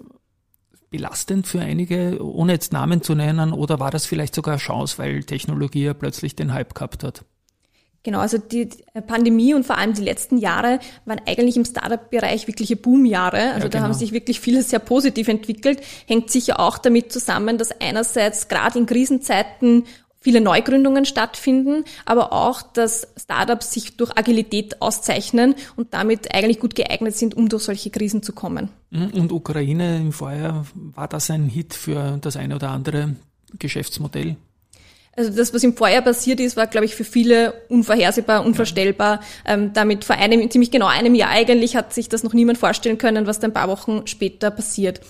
belastend 0.89 1.46
für 1.46 1.60
einige, 1.60 2.26
ohne 2.26 2.54
jetzt 2.54 2.72
Namen 2.72 3.02
zu 3.02 3.13
nennen, 3.13 3.52
oder 3.52 3.82
war 3.82 3.91
das 3.91 4.06
vielleicht 4.06 4.36
sogar 4.36 4.54
eine 4.54 4.62
Chance, 4.62 5.00
weil 5.00 5.26
Technologie 5.26 5.84
ja 5.84 5.93
plötzlich 5.93 6.34
den 6.34 6.54
Hype 6.54 6.74
gehabt 6.74 7.04
hat? 7.04 7.26
Genau, 8.08 8.20
also 8.20 8.38
die 8.38 8.70
Pandemie 9.06 9.54
und 9.54 9.65
vor 9.65 9.78
allem 9.78 9.93
die 9.93 10.02
letzten 10.02 10.38
Jahre 10.38 10.80
waren 11.04 11.20
eigentlich 11.26 11.58
im 11.58 11.65
Startup-Bereich 11.65 12.48
wirkliche 12.48 12.78
Boomjahre. 12.78 13.52
Also 13.52 13.65
ja, 13.65 13.67
da 13.67 13.80
haben 13.80 13.88
genau. 13.88 14.00
sich 14.00 14.13
wirklich 14.13 14.39
viele 14.39 14.63
sehr 14.63 14.80
positiv 14.80 15.28
entwickelt. 15.28 15.82
Hängt 16.06 16.32
sicher 16.32 16.62
auch 16.62 16.78
damit 16.78 17.12
zusammen, 17.12 17.58
dass 17.58 17.82
einerseits 17.82 18.48
gerade 18.48 18.80
in 18.80 18.86
Krisenzeiten 18.86 19.84
viele 20.22 20.39
Neugründungen 20.39 21.04
stattfinden, 21.04 21.84
aber 22.06 22.32
auch, 22.32 22.62
dass 22.62 23.10
Startups 23.17 23.74
sich 23.74 23.98
durch 23.98 24.17
Agilität 24.17 24.82
auszeichnen 24.82 25.56
und 25.76 25.93
damit 25.93 26.34
eigentlich 26.34 26.62
gut 26.62 26.76
geeignet 26.76 27.17
sind, 27.17 27.36
um 27.36 27.50
durch 27.50 27.63
solche 27.63 27.89
Krisen 27.89 28.24
zu 28.24 28.32
kommen. 28.32 28.70
Mhm, 28.89 29.20
und 29.20 29.32
Ukraine 29.34 29.98
im 29.98 30.13
Vorjahr, 30.13 30.65
war 30.76 31.10
das 31.10 31.30
ein 31.30 31.50
Hit 31.50 31.74
für 31.74 32.20
das 32.22 32.38
eine 32.38 32.56
oder 32.56 32.70
andere 32.70 33.17
Geschäftsmodell? 33.60 34.38
Also 35.17 35.32
das, 35.32 35.51
was 35.51 35.63
im 35.63 35.75
Vorjahr 35.75 36.03
passiert 36.03 36.39
ist, 36.39 36.56
war, 36.58 36.67
glaube 36.67 36.86
ich, 36.86 36.93
für 36.93 37.03
viele 37.03 37.53
unvorhersehbar, 37.69 38.45
unvorstellbar. 38.45 39.19
Ähm, 39.47 39.73
damit 39.73 40.06
vor 40.06 40.15
einem, 40.15 40.49
ziemlich 40.51 40.69
genau 40.69 40.86
einem 40.86 41.15
Jahr 41.15 41.32
eigentlich 41.32 41.75
hat 41.75 41.91
sich 41.91 42.08
das 42.08 42.21
noch 42.21 42.34
niemand 42.34 42.60
vorstellen 42.60 42.99
können, 42.99 43.25
was 43.25 43.39
dann 43.39 43.49
ein 43.49 43.53
paar 43.56 43.67
Wochen 43.67 44.06
später 44.06 44.51
passiert. 44.51 45.01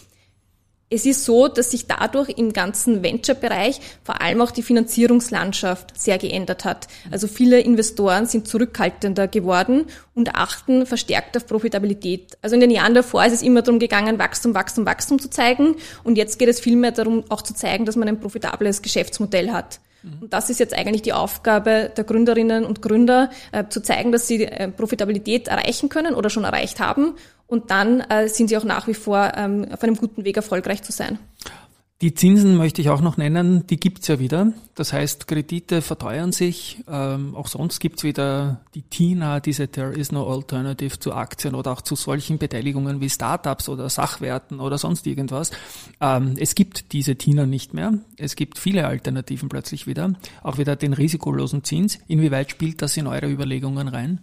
Es 0.90 1.06
ist 1.06 1.26
so, 1.26 1.50
dass 1.50 1.72
sich 1.72 1.88
dadurch 1.88 2.30
im 2.30 2.54
ganzen 2.54 3.04
Venture-Bereich 3.04 3.82
vor 4.06 4.22
allem 4.22 4.40
auch 4.40 4.52
die 4.52 4.64
Finanzierungslandschaft 4.64 6.00
sehr 6.00 6.18
geändert 6.18 6.64
hat. 6.64 6.88
Also 7.12 7.28
viele 7.28 7.60
Investoren 7.60 8.28
sind 8.28 8.48
zurückhaltender 8.48 9.28
geworden 9.28 9.88
und 10.16 10.36
achten 10.36 10.86
verstärkt 10.86 11.36
auf 11.36 11.46
Profitabilität. 11.48 12.38
Also 12.42 12.54
in 12.54 12.62
den 12.62 12.72
Jahren 12.72 12.94
davor 12.94 13.26
ist 13.26 13.34
es 13.34 13.42
immer 13.42 13.62
darum 13.62 13.80
gegangen, 13.80 14.18
Wachstum, 14.20 14.54
Wachstum, 14.54 14.86
Wachstum 14.86 15.20
zu 15.20 15.30
zeigen. 15.30 15.76
Und 16.06 16.18
jetzt 16.18 16.40
geht 16.40 16.48
es 16.48 16.62
vielmehr 16.62 16.92
darum, 16.92 17.26
auch 17.28 17.42
zu 17.42 17.54
zeigen, 17.54 17.84
dass 17.84 17.98
man 17.98 18.08
ein 18.08 18.22
profitables 18.22 18.82
Geschäftsmodell 18.82 19.52
hat. 19.52 19.82
Und 20.22 20.34
das 20.34 20.50
ist 20.50 20.60
jetzt 20.60 20.74
eigentlich 20.74 21.02
die 21.02 21.14
Aufgabe 21.14 21.92
der 21.96 22.04
Gründerinnen 22.04 22.66
und 22.66 22.82
Gründer, 22.82 23.30
äh, 23.52 23.66
zu 23.70 23.82
zeigen, 23.82 24.12
dass 24.12 24.28
sie 24.28 24.44
äh, 24.44 24.70
Profitabilität 24.70 25.48
erreichen 25.48 25.90
können 25.90 26.16
oder 26.16 26.30
schon 26.30 26.44
erreicht 26.44 26.80
haben. 26.80 27.16
Und 27.48 27.72
dann 27.72 28.02
äh, 28.02 28.28
sind 28.28 28.50
sie 28.50 28.58
auch 28.58 28.64
nach 28.64 28.88
wie 28.88 28.94
vor 28.94 29.32
ähm, 29.36 29.68
auf 29.72 29.84
einem 29.84 29.96
guten 29.96 30.26
Weg, 30.26 30.36
erfolgreich 30.36 30.84
zu 30.84 30.92
sein. 30.92 31.18
Die 32.02 32.14
Zinsen 32.14 32.58
möchte 32.58 32.80
ich 32.80 32.90
auch 32.92 33.02
noch 33.02 33.18
nennen, 33.18 33.66
die 33.66 33.80
gibt's 33.80 34.08
ja 34.08 34.20
wieder. 34.20 34.54
Das 34.76 34.94
heißt, 34.94 35.28
Kredite 35.28 35.82
verteuern 35.82 36.32
sich. 36.32 36.84
Ähm, 36.88 37.34
auch 37.34 37.48
sonst 37.48 37.80
gibt's 37.80 38.04
wieder 38.04 38.62
die 38.76 38.84
TINA, 38.84 39.40
diese 39.40 39.68
There 39.68 39.94
is 39.94 40.12
no 40.12 40.32
alternative 40.32 41.00
zu 41.00 41.14
Aktien 41.14 41.56
oder 41.56 41.72
auch 41.72 41.82
zu 41.82 41.96
solchen 41.96 42.38
Beteiligungen 42.38 43.02
wie 43.02 43.10
Startups 43.10 43.68
oder 43.68 43.90
Sachwerten 43.90 44.60
oder 44.60 44.78
sonst 44.78 45.08
irgendwas. 45.08 45.50
Ähm, 46.00 46.36
es 46.38 46.54
gibt 46.54 46.94
diese 46.94 47.16
TINA 47.16 47.48
nicht 47.48 47.74
mehr. 47.74 47.94
Es 48.18 48.36
gibt 48.36 48.60
viele 48.60 48.86
Alternativen 48.86 49.50
plötzlich 49.50 49.88
wieder. 49.88 50.14
Auch 50.44 50.60
wieder 50.60 50.76
den 50.76 50.94
risikolosen 50.94 51.64
Zins. 51.64 51.98
Inwieweit 52.08 52.52
spielt 52.52 52.84
das 52.84 52.96
in 52.98 53.08
eure 53.08 53.28
Überlegungen 53.28 53.88
rein? 53.88 54.22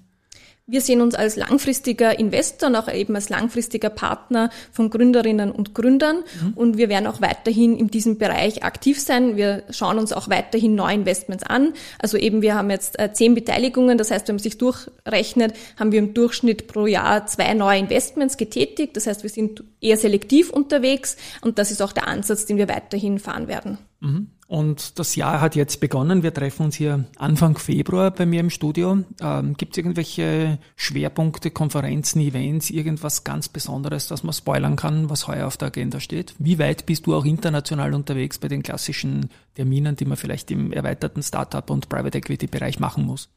Wir 0.67 0.81
sehen 0.81 1.03
uns 1.03 1.15
als 1.15 1.37
langfristiger 1.37 2.19
Investor 2.19 2.71
und 2.71 2.77
auch 2.77 2.91
eben 2.91 3.15
als 3.15 3.29
langfristiger 3.29 3.91
Partner 3.91 4.49
von 4.73 4.89
Gründerinnen 4.89 5.51
und 5.51 5.75
Gründern 5.75 6.25
mhm. 6.41 6.53
und 6.55 6.79
wir 6.79 6.89
werden 6.89 7.07
auch 7.07 7.21
weiterhin 7.21 7.77
in 7.77 7.89
diesem 7.89 8.17
Bereich 8.17 8.65
aktiv 8.65 8.99
sein. 8.99 9.37
Wir 9.37 9.65
schauen 9.69 9.99
uns 9.99 10.15
auch 10.15 10.31
weiterhin 10.31 10.75
neue 10.75 10.95
Investments 10.95 11.45
an. 11.45 11.75
Also 11.99 12.17
eben 12.17 12.41
wir 12.41 12.55
haben 12.55 12.71
jetzt 12.71 12.99
äh, 12.99 13.13
zehn 13.13 13.35
Beteiligungen, 13.35 13.99
das 13.99 14.11
heißt, 14.11 14.27
wenn 14.29 14.37
man 14.37 14.43
sich 14.43 14.57
durchrechnet, 14.57 15.55
haben 15.79 15.93
wir 15.93 15.99
im 15.99 16.15
Durchschnitt 16.15 16.67
pro 16.67 16.87
Jahr 16.87 17.27
zwei 17.27 17.53
neue 17.53 17.81
Investments 17.81 18.39
getätigt. 18.39 18.97
Das 18.97 19.07
heißt, 19.07 19.23
wir 19.23 19.31
sind 19.31 19.65
eher 19.83 19.99
selektiv 19.99 20.49
unterwegs 20.49 21.19
und 21.43 21.59
das 21.59 21.73
ist 21.73 21.83
auch 21.83 21.93
der 21.93 22.09
Ansatz, 22.09 22.47
den 22.47 22.57
wir 22.57 22.69
weiterhin 22.71 23.19
fahren 23.19 23.49
werden. 23.49 23.77
Mhm. 24.01 24.29
Und 24.47 24.99
das 24.99 25.17
Jahr 25.17 25.41
hat 25.41 25.57
jetzt 25.57 25.81
begonnen. 25.81 26.23
Wir 26.23 26.35
treffen 26.35 26.67
uns 26.67 26.77
hier 26.77 27.05
Anfang 27.17 27.57
Februar 27.57 28.11
bei 28.11 28.27
mir 28.27 28.41
im 28.41 28.51
Studio. 28.51 28.99
Ähm, 29.21 29.55
Gibt 29.57 29.73
es 29.73 29.79
irgendwelche 29.79 30.59
Schwerpunkte, 30.77 31.51
Konferenzen, 31.51 32.21
Events, 32.21 32.71
irgendwas 32.71 33.25
ganz 33.25 33.49
Besonderes, 33.49 34.09
das 34.09 34.23
man 34.23 34.33
spoilern 34.33 34.77
kann, 34.77 35.09
was 35.09 35.29
heuer 35.29 35.47
auf 35.47 35.57
der 35.57 35.69
Agenda 35.69 35.99
steht? 36.01 36.35
Wie 36.39 36.59
weit 36.59 36.87
bist 36.87 37.07
du 37.07 37.15
auch 37.15 37.25
international 37.25 37.95
unterwegs 37.95 38.39
bei 38.39 38.49
den 38.49 38.63
klassischen 38.63 39.31
Terminen, 39.55 39.97
die 39.97 40.05
man 40.05 40.17
vielleicht 40.17 40.51
im 40.51 40.73
erweiterten 40.73 41.23
Startup- 41.23 41.71
und 41.71 41.89
Private 41.89 42.19
Equity-Bereich 42.19 42.79
machen 42.79 43.05
muss? 43.05 43.31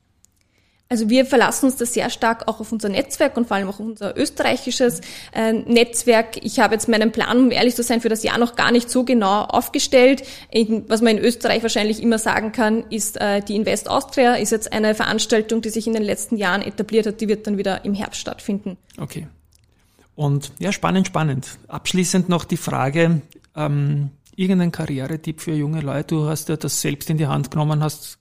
Also 0.89 1.09
wir 1.09 1.25
verlassen 1.25 1.65
uns 1.65 1.75
da 1.75 1.85
sehr 1.85 2.09
stark 2.09 2.47
auch 2.47 2.61
auf 2.61 2.71
unser 2.71 2.87
Netzwerk 2.87 3.35
und 3.35 3.47
vor 3.47 3.57
allem 3.57 3.67
auch 3.67 3.79
auf 3.79 3.85
unser 3.85 4.17
österreichisches 4.17 5.01
äh, 5.33 5.51
Netzwerk. 5.51 6.43
Ich 6.43 6.59
habe 6.59 6.75
jetzt 6.75 6.87
meinen 6.87 7.11
Plan, 7.11 7.37
um 7.37 7.51
ehrlich 7.51 7.75
zu 7.75 7.83
sein, 7.83 7.99
für 7.99 8.09
das 8.09 8.23
Jahr 8.23 8.37
noch 8.37 8.55
gar 8.55 8.71
nicht 8.71 8.89
so 8.89 9.03
genau 9.03 9.41
aufgestellt. 9.43 10.23
was 10.87 11.01
man 11.01 11.17
in 11.17 11.23
Österreich 11.23 11.61
wahrscheinlich 11.61 12.01
immer 12.01 12.19
sagen 12.19 12.53
kann, 12.53 12.85
ist 12.89 13.19
äh, 13.19 13.41
die 13.41 13.55
Invest 13.55 13.89
Austria, 13.89 14.35
ist 14.35 14.51
jetzt 14.51 14.71
eine 14.71 14.95
Veranstaltung, 14.95 15.61
die 15.61 15.69
sich 15.69 15.87
in 15.87 15.93
den 15.93 16.03
letzten 16.03 16.37
Jahren 16.37 16.61
etabliert 16.61 17.05
hat, 17.05 17.19
die 17.19 17.27
wird 17.27 17.47
dann 17.47 17.57
wieder 17.57 17.83
im 17.83 17.93
Herbst 17.93 18.21
stattfinden. 18.21 18.77
Okay. 18.97 19.27
Und 20.15 20.51
ja, 20.57 20.71
spannend, 20.71 21.07
spannend. 21.07 21.57
Abschließend 21.67 22.29
noch 22.29 22.45
die 22.45 22.57
Frage, 22.57 23.21
ähm, 23.55 24.09
irgendein 24.35 24.71
Karrieretipp 24.71 25.41
für 25.41 25.53
junge 25.53 25.81
Leute? 25.81 26.15
Du 26.15 26.27
hast 26.27 26.47
ja 26.47 26.55
das 26.55 26.79
selbst 26.79 27.09
in 27.09 27.17
die 27.17 27.27
Hand 27.27 27.51
genommen, 27.51 27.83
hast 27.83 28.17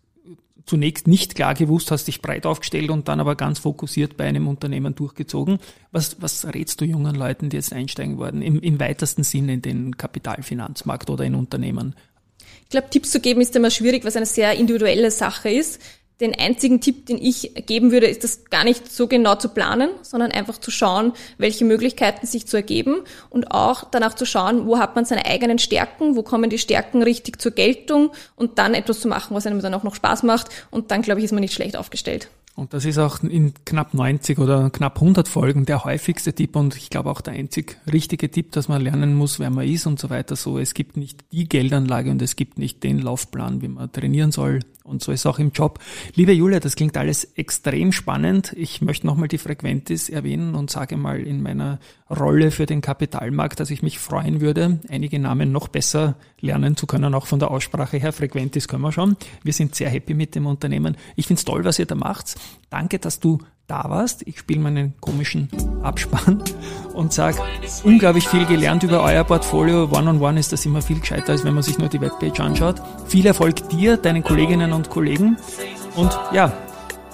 zunächst 0.67 1.07
nicht 1.07 1.37
klar 1.37 1.55
gewusst, 1.55 1.91
hast 1.91 2.09
dich 2.09 2.21
breit 2.21 2.45
aufgestellt 2.45 2.91
und 2.91 3.09
dann 3.09 3.21
aber 3.21 3.37
ganz 3.37 3.61
fokussiert 3.61 4.17
bei 4.17 4.25
einem 4.25 4.49
Unternehmen 4.49 4.95
durchgezogen. 4.95 5.59
Was, 5.93 6.21
was 6.21 6.45
rätst 6.53 6.81
du 6.81 6.85
jungen 6.85 7.15
Leuten, 7.15 7.49
die 7.49 7.57
jetzt 7.57 7.73
einsteigen 7.73 8.19
wollen, 8.19 8.43
im, 8.43 8.61
im 8.61 8.81
weitesten 8.81 9.23
Sinne 9.23 9.55
in 9.55 9.63
den 9.63 9.97
Kapitalfinanzmarkt 9.97 11.09
oder 11.09 11.25
in 11.25 11.37
Unternehmen? 11.37 11.95
Ich 12.65 12.71
glaube, 12.71 12.91
Tipps 12.91 13.13
zu 13.13 13.21
geben 13.21 13.41
ist 13.41 13.55
immer 13.55 13.71
schwierig, 13.71 14.05
es 14.05 14.17
eine 14.17 14.27
sehr 14.27 14.55
individuelle 14.55 15.13
Sache 15.13 15.51
ist. 15.51 15.81
Den 16.21 16.35
einzigen 16.35 16.81
Tipp, 16.81 17.05
den 17.07 17.19
ich 17.19 17.53
geben 17.67 17.93
würde, 17.93 18.07
ist 18.07 18.25
das 18.25 18.47
gar 18.47 18.65
nicht 18.65 18.91
so 18.91 19.07
genau 19.07 19.35
zu 19.35 19.51
planen, 19.51 19.91
sondern 20.01 20.33
einfach 20.33 20.57
zu 20.57 20.71
schauen, 20.71 21.13
welche 21.37 21.67
Möglichkeiten 21.67 22.27
sich 22.27 22.47
zu 22.47 22.57
ergeben 22.57 23.03
und 23.29 23.51
auch 23.51 23.85
danach 23.91 24.15
zu 24.15 24.25
schauen, 24.25 24.67
wo 24.67 24.79
hat 24.79 24.97
man 24.97 25.05
seine 25.05 25.27
eigenen 25.27 25.59
Stärken, 25.59 26.17
wo 26.17 26.23
kommen 26.23 26.49
die 26.49 26.59
Stärken 26.59 27.03
richtig 27.03 27.41
zur 27.41 27.53
Geltung 27.53 28.13
und 28.35 28.59
dann 28.59 28.73
etwas 28.73 29.01
zu 29.01 29.09
machen, 29.09 29.37
was 29.37 29.47
einem 29.47 29.61
dann 29.61 29.75
auch 29.75 29.83
noch 29.83 29.95
Spaß 29.95 30.23
macht 30.23 30.49
und 30.71 30.91
dann, 30.91 31.03
glaube 31.03 31.21
ich, 31.21 31.27
ist 31.27 31.33
man 31.33 31.43
nicht 31.43 31.53
schlecht 31.53 31.77
aufgestellt. 31.77 32.29
Und 32.57 32.73
das 32.73 32.87
ist 32.87 32.97
auch 32.97 33.23
in 33.23 33.53
knapp 33.67 33.93
90 33.93 34.39
oder 34.39 34.71
knapp 34.71 34.97
100 34.97 35.29
Folgen 35.29 35.67
der 35.67 35.85
häufigste 35.85 36.33
Tipp 36.33 36.57
und 36.57 36.75
ich 36.75 36.89
glaube 36.89 37.11
auch 37.11 37.21
der 37.21 37.35
einzig 37.35 37.77
richtige 37.93 38.31
Tipp, 38.31 38.53
dass 38.53 38.67
man 38.67 38.81
lernen 38.81 39.15
muss, 39.15 39.39
wer 39.39 39.51
man 39.51 39.69
ist 39.69 39.87
und 39.87 40.01
so 40.01 40.09
weiter. 40.09 40.37
So, 40.37 40.59
es 40.59 40.73
gibt 40.73 40.97
nicht 40.97 41.23
die 41.33 41.47
Geldanlage 41.51 42.11
und 42.11 42.23
es 42.23 42.35
gibt 42.35 42.57
nicht 42.57 42.83
den 42.83 42.99
Laufplan, 42.99 43.61
wie 43.61 43.69
man 43.69 43.93
trainieren 43.93 44.33
soll. 44.33 44.61
Und 44.87 45.03
so 45.03 45.13
ist 45.13 45.27
auch 45.27 45.39
im 45.39 45.51
Job. 45.51 45.81
Liebe 46.15 46.33
Julia, 46.33 46.61
das 46.61 46.77
klingt 46.77 46.97
alles 46.97 47.25
extrem 47.35 47.91
spannend. 47.91 48.55
Ich 48.57 48.81
möchte 48.81 49.07
nochmal 49.07 49.27
die 49.27 49.39
Frequentis 49.39 50.09
erwähnen 50.09 50.55
und 50.55 50.71
sage 50.71 50.97
mal 50.97 51.21
in 51.21 51.43
meiner 51.43 51.81
Rolle 52.09 52.53
für 52.53 52.67
den 52.67 52.83
Kapitalmarkt, 52.83 53.59
dass 53.59 53.71
ich 53.71 53.83
mich 53.83 53.99
freuen 53.99 54.41
würde, 54.41 54.79
einige 54.89 55.19
Namen 55.19 55.51
noch 55.51 55.67
besser 55.67 56.15
lernen 56.41 56.77
zu 56.77 56.87
können, 56.87 57.15
auch 57.15 57.27
von 57.27 57.41
der 57.41 57.51
Aussprache 57.51 57.97
her. 57.97 58.13
Frequentis 58.13 58.69
können 58.69 58.83
wir 58.83 58.93
schon. 58.93 59.17
Wir 59.43 59.53
sind 59.53 59.75
sehr 59.75 59.91
happy 59.91 60.15
mit 60.15 60.37
dem 60.37 60.47
Unternehmen. 60.47 60.97
Ich 61.17 61.27
finde 61.27 61.41
es 61.41 61.45
toll, 61.45 61.65
was 61.65 61.81
ihr 61.81 61.87
da 61.87 61.97
macht. 61.97 62.37
Danke, 62.71 62.99
dass 62.99 63.21
du 63.21 63.39
da 63.67 63.85
warst. 63.89 64.23
Ich 64.27 64.39
spiele 64.39 64.61
meinen 64.61 64.95
komischen 65.01 65.49
Abspann 65.83 66.43
und 66.95 67.13
sage, 67.13 67.39
unglaublich 67.85 68.29
viel 68.29 68.47
gelernt 68.47 68.83
über 68.83 69.03
euer 69.03 69.25
Portfolio. 69.25 69.85
One-on-one 69.85 70.19
-on 70.19 70.21
-one 70.21 70.39
ist 70.39 70.53
das 70.53 70.65
immer 70.67 70.83
viel 70.83 71.01
gescheiter, 71.01 71.33
als 71.33 71.45
wenn 71.45 71.55
man 71.55 71.63
sich 71.63 71.79
nur 71.79 71.89
die 71.89 72.01
Webpage 72.01 72.41
anschaut. 72.41 72.81
Viel 73.07 73.27
Erfolg 73.27 73.69
dir, 73.71 73.97
deinen 73.97 74.23
Kolleginnen 74.23 74.73
und 74.73 74.91
Kollegen. 74.91 75.37
Und 75.97 76.17
ja, 76.33 76.53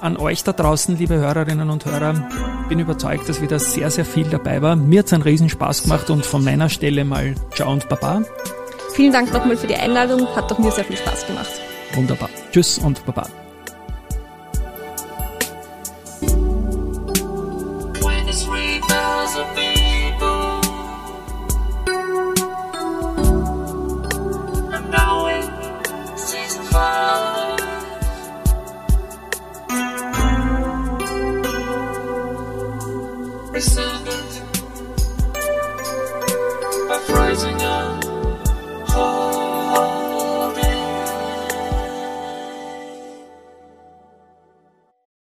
an 0.01 0.16
euch 0.16 0.42
da 0.42 0.53
draußen, 0.53 0.99
liebe 0.99 1.14
Hörerinnen 1.14 1.71
und 1.71 1.85
Hörer, 1.85 2.29
bin 2.68 2.81
überzeugt, 2.81 3.29
dass 3.29 3.40
wieder 3.40 3.59
sehr, 3.59 3.90
sehr 3.90 4.05
viel 4.05 4.29
dabei 4.29 4.61
war. 4.61 4.75
Mir 4.75 5.01
hat 5.01 5.07
es 5.07 5.12
einen 5.12 5.23
riesen 5.23 5.49
Spaß 5.49 5.85
gemacht 5.85 6.11
und 6.11 6.27
von 6.27 6.42
meiner 6.42 6.68
Stelle 6.68 7.05
mal 7.05 7.35
Ciao 7.55 7.73
und 7.73 7.88
Baba. 7.88 8.23
Vielen 8.95 9.12
Dank 9.12 9.33
nochmal 9.33 9.57
für 9.57 9.68
die 9.68 9.77
Einladung, 9.77 10.27
hat 10.35 10.51
doch 10.51 10.59
mir 10.59 10.73
sehr 10.73 10.85
viel 10.85 10.97
Spaß 10.97 11.27
gemacht. 11.27 11.51
Wunderbar. 11.95 12.29
Tschüss 12.51 12.79
und 12.79 13.05
Baba. 13.07 13.42